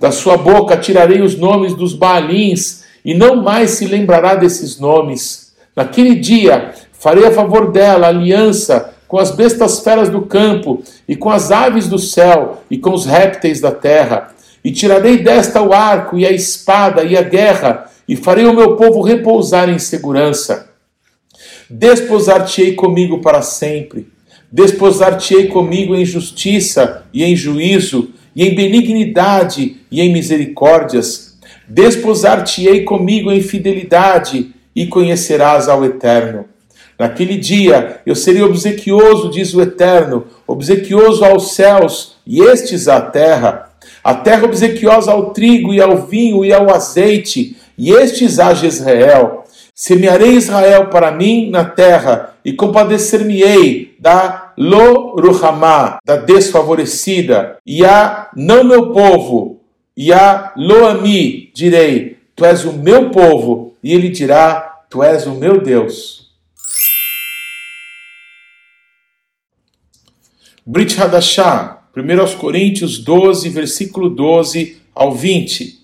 Da 0.00 0.10
sua 0.10 0.36
boca 0.36 0.76
tirarei 0.76 1.22
os 1.22 1.36
nomes 1.38 1.74
dos 1.74 1.94
Baalins, 1.94 2.84
e 3.04 3.14
não 3.14 3.36
mais 3.36 3.70
se 3.72 3.86
lembrará 3.86 4.34
desses 4.34 4.78
nomes. 4.78 5.54
Naquele 5.76 6.16
dia 6.16 6.72
farei 6.92 7.26
a 7.26 7.32
favor 7.32 7.70
dela 7.70 8.08
aliança 8.08 8.92
com 9.06 9.18
as 9.18 9.30
bestas 9.30 9.80
feras 9.80 10.08
do 10.08 10.22
campo, 10.22 10.82
e 11.08 11.14
com 11.14 11.30
as 11.30 11.52
aves 11.52 11.86
do 11.86 11.98
céu, 11.98 12.62
e 12.68 12.76
com 12.76 12.92
os 12.92 13.06
répteis 13.06 13.60
da 13.60 13.70
terra. 13.70 14.34
E 14.64 14.72
tirarei 14.72 15.18
desta 15.18 15.62
o 15.62 15.72
arco, 15.72 16.18
e 16.18 16.26
a 16.26 16.32
espada, 16.32 17.04
e 17.04 17.16
a 17.16 17.22
guerra, 17.22 17.84
e 18.08 18.16
farei 18.16 18.44
o 18.46 18.54
meu 18.54 18.76
povo 18.76 19.02
repousar 19.02 19.68
em 19.68 19.78
segurança. 19.78 20.73
Desposar-te-ei 21.68 22.74
comigo 22.74 23.20
para 23.20 23.42
sempre. 23.42 24.08
Desposar-te-ei 24.50 25.48
comigo 25.48 25.94
em 25.94 26.04
justiça 26.04 27.04
e 27.12 27.24
em 27.24 27.34
juízo, 27.34 28.10
e 28.36 28.44
em 28.44 28.54
benignidade 28.54 29.76
e 29.90 30.00
em 30.00 30.12
misericórdias 30.12 31.34
Desposar-te-ei 31.66 32.84
comigo 32.84 33.32
em 33.32 33.40
fidelidade 33.40 34.52
e 34.76 34.86
conhecerás 34.86 35.68
ao 35.68 35.84
Eterno. 35.84 36.44
Naquele 36.98 37.36
dia 37.36 38.00
eu 38.04 38.14
serei 38.14 38.42
obsequioso, 38.42 39.30
diz 39.30 39.54
o 39.54 39.62
Eterno, 39.62 40.26
obsequioso 40.46 41.24
aos 41.24 41.54
céus 41.54 42.16
e 42.26 42.40
estes 42.40 42.86
à 42.86 43.00
terra. 43.00 43.70
A 44.02 44.14
terra 44.14 44.44
obsequiosa 44.44 45.10
ao 45.10 45.32
trigo 45.32 45.72
e 45.72 45.80
ao 45.80 46.06
vinho 46.06 46.44
e 46.44 46.52
ao 46.52 46.72
azeite, 46.72 47.56
e 47.76 47.90
estes 47.90 48.38
a 48.38 48.52
Jezreel. 48.52 49.43
Semearei 49.74 50.36
Israel 50.36 50.86
para 50.86 51.10
mim 51.10 51.50
na 51.50 51.64
terra, 51.64 52.36
e 52.44 52.52
compadecer-me-ei 52.52 53.96
da 53.98 54.52
Lo 54.56 55.16
Ruhamá, 55.20 55.98
da 56.04 56.14
desfavorecida, 56.14 57.58
e 57.66 57.84
a 57.84 58.30
não 58.36 58.62
meu 58.62 58.92
povo, 58.92 59.60
e 59.96 60.12
a 60.12 60.52
Loami 60.56 61.50
direi: 61.52 62.18
Tu 62.36 62.44
és 62.44 62.64
o 62.64 62.72
meu 62.72 63.10
povo, 63.10 63.74
e 63.82 63.92
ele 63.92 64.10
dirá: 64.10 64.84
Tu 64.88 65.02
és 65.02 65.26
o 65.26 65.34
meu 65.34 65.60
Deus. 65.60 66.30
Brit 70.64 70.96
Hadashah, 70.96 71.82
1 71.96 72.38
Coríntios 72.38 72.98
12, 72.98 73.48
versículo 73.48 74.08
12 74.08 74.80
ao 74.94 75.12
20. 75.12 75.83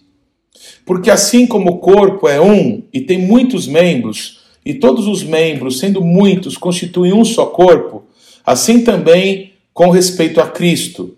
Porque 0.91 1.09
assim 1.09 1.47
como 1.47 1.71
o 1.71 1.79
corpo 1.79 2.27
é 2.27 2.41
um 2.41 2.83
e 2.93 3.01
tem 3.01 3.17
muitos 3.17 3.69
membros, 3.69 4.41
e 4.67 4.75
todos 4.75 5.07
os 5.07 5.23
membros, 5.23 5.79
sendo 5.79 6.03
muitos, 6.03 6.57
constituem 6.57 7.13
um 7.13 7.25
só 7.25 7.47
corpo, 7.47 8.03
assim 8.45 8.83
também 8.83 9.53
com 9.73 9.91
respeito 9.91 10.41
a 10.41 10.49
Cristo. 10.49 11.15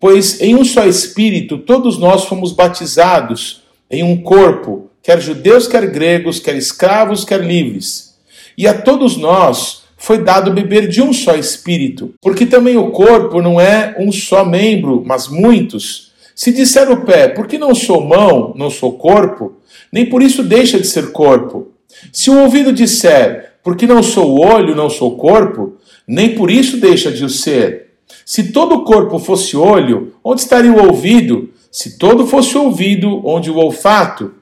Pois 0.00 0.40
em 0.40 0.54
um 0.54 0.64
só 0.64 0.86
Espírito 0.86 1.58
todos 1.58 1.98
nós 1.98 2.24
fomos 2.24 2.52
batizados 2.52 3.60
em 3.90 4.02
um 4.02 4.16
corpo, 4.16 4.88
quer 5.02 5.20
judeus, 5.20 5.68
quer 5.68 5.90
gregos, 5.90 6.40
quer 6.40 6.56
escravos, 6.56 7.22
quer 7.22 7.44
livres. 7.44 8.16
E 8.56 8.66
a 8.66 8.72
todos 8.72 9.18
nós 9.18 9.82
foi 9.98 10.24
dado 10.24 10.50
beber 10.50 10.88
de 10.88 11.02
um 11.02 11.12
só 11.12 11.34
Espírito, 11.34 12.14
porque 12.22 12.46
também 12.46 12.78
o 12.78 12.90
corpo 12.90 13.42
não 13.42 13.60
é 13.60 13.94
um 13.98 14.10
só 14.10 14.46
membro, 14.46 15.02
mas 15.04 15.28
muitos. 15.28 16.09
Se 16.40 16.52
disser 16.52 16.90
o 16.90 17.04
pé, 17.04 17.28
porque 17.28 17.58
não 17.58 17.74
sou 17.74 18.00
mão, 18.00 18.54
não 18.56 18.70
sou 18.70 18.94
corpo, 18.94 19.56
nem 19.92 20.06
por 20.06 20.22
isso 20.22 20.42
deixa 20.42 20.80
de 20.80 20.86
ser 20.86 21.12
corpo. 21.12 21.68
Se 22.10 22.30
o 22.30 22.40
ouvido 22.40 22.72
disser, 22.72 23.56
porque 23.62 23.86
não 23.86 24.02
sou 24.02 24.40
olho, 24.40 24.74
não 24.74 24.88
sou 24.88 25.18
corpo, 25.18 25.74
nem 26.08 26.34
por 26.34 26.50
isso 26.50 26.78
deixa 26.78 27.12
de 27.12 27.26
o 27.26 27.28
ser. 27.28 27.90
Se 28.24 28.52
todo 28.52 28.76
o 28.76 28.84
corpo 28.84 29.18
fosse 29.18 29.54
olho, 29.54 30.14
onde 30.24 30.40
estaria 30.40 30.72
o 30.72 30.86
ouvido? 30.86 31.50
Se 31.70 31.98
todo 31.98 32.26
fosse 32.26 32.56
ouvido, 32.56 33.20
onde 33.22 33.50
o 33.50 33.58
olfato? 33.58 34.32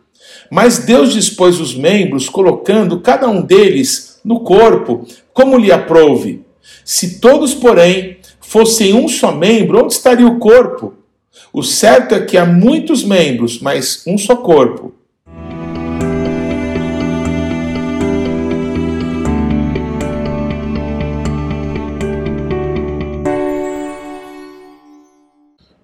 Mas 0.52 0.78
Deus 0.78 1.12
dispôs 1.12 1.58
os 1.58 1.74
membros, 1.74 2.28
colocando 2.28 3.00
cada 3.00 3.28
um 3.28 3.42
deles 3.42 4.20
no 4.24 4.38
corpo, 4.38 5.04
como 5.34 5.58
lhe 5.58 5.72
aprouve. 5.72 6.44
Se 6.84 7.18
todos, 7.18 7.54
porém, 7.54 8.18
fossem 8.40 8.94
um 8.94 9.08
só 9.08 9.32
membro, 9.32 9.82
onde 9.82 9.94
estaria 9.94 10.28
o 10.28 10.38
corpo? 10.38 10.94
O 11.53 11.62
certo 11.62 12.14
é 12.14 12.21
que 12.21 12.37
há 12.37 12.45
muitos 12.45 13.05
membros, 13.05 13.61
mas 13.61 14.03
um 14.07 14.17
só 14.19 14.37
corpo. 14.37 14.95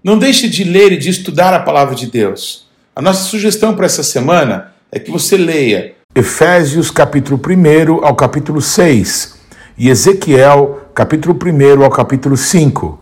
Não 0.04 0.18
deixe 0.18 0.50
de 0.50 0.64
ler 0.64 0.92
e 0.92 0.98
de 0.98 1.08
estudar 1.08 1.54
a 1.54 1.60
palavra 1.60 1.94
de 1.94 2.06
Deus. 2.06 2.66
A 2.94 3.00
nossa 3.00 3.24
sugestão 3.24 3.74
para 3.74 3.86
essa 3.86 4.02
semana 4.02 4.74
é 4.92 4.98
que 4.98 5.10
você 5.10 5.36
leia 5.36 5.94
Efésios 6.14 6.90
capítulo 6.90 7.40
1 7.40 8.04
ao 8.04 8.14
capítulo 8.14 8.60
6 8.60 9.34
e 9.78 9.88
Ezequiel 9.88 10.90
capítulo 10.94 11.36
1 11.36 11.82
ao 11.82 11.90
capítulo 11.90 12.36
5. 12.36 13.00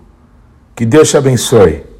Que 0.74 0.86
Deus 0.86 1.10
te 1.10 1.16
abençoe. 1.16 1.91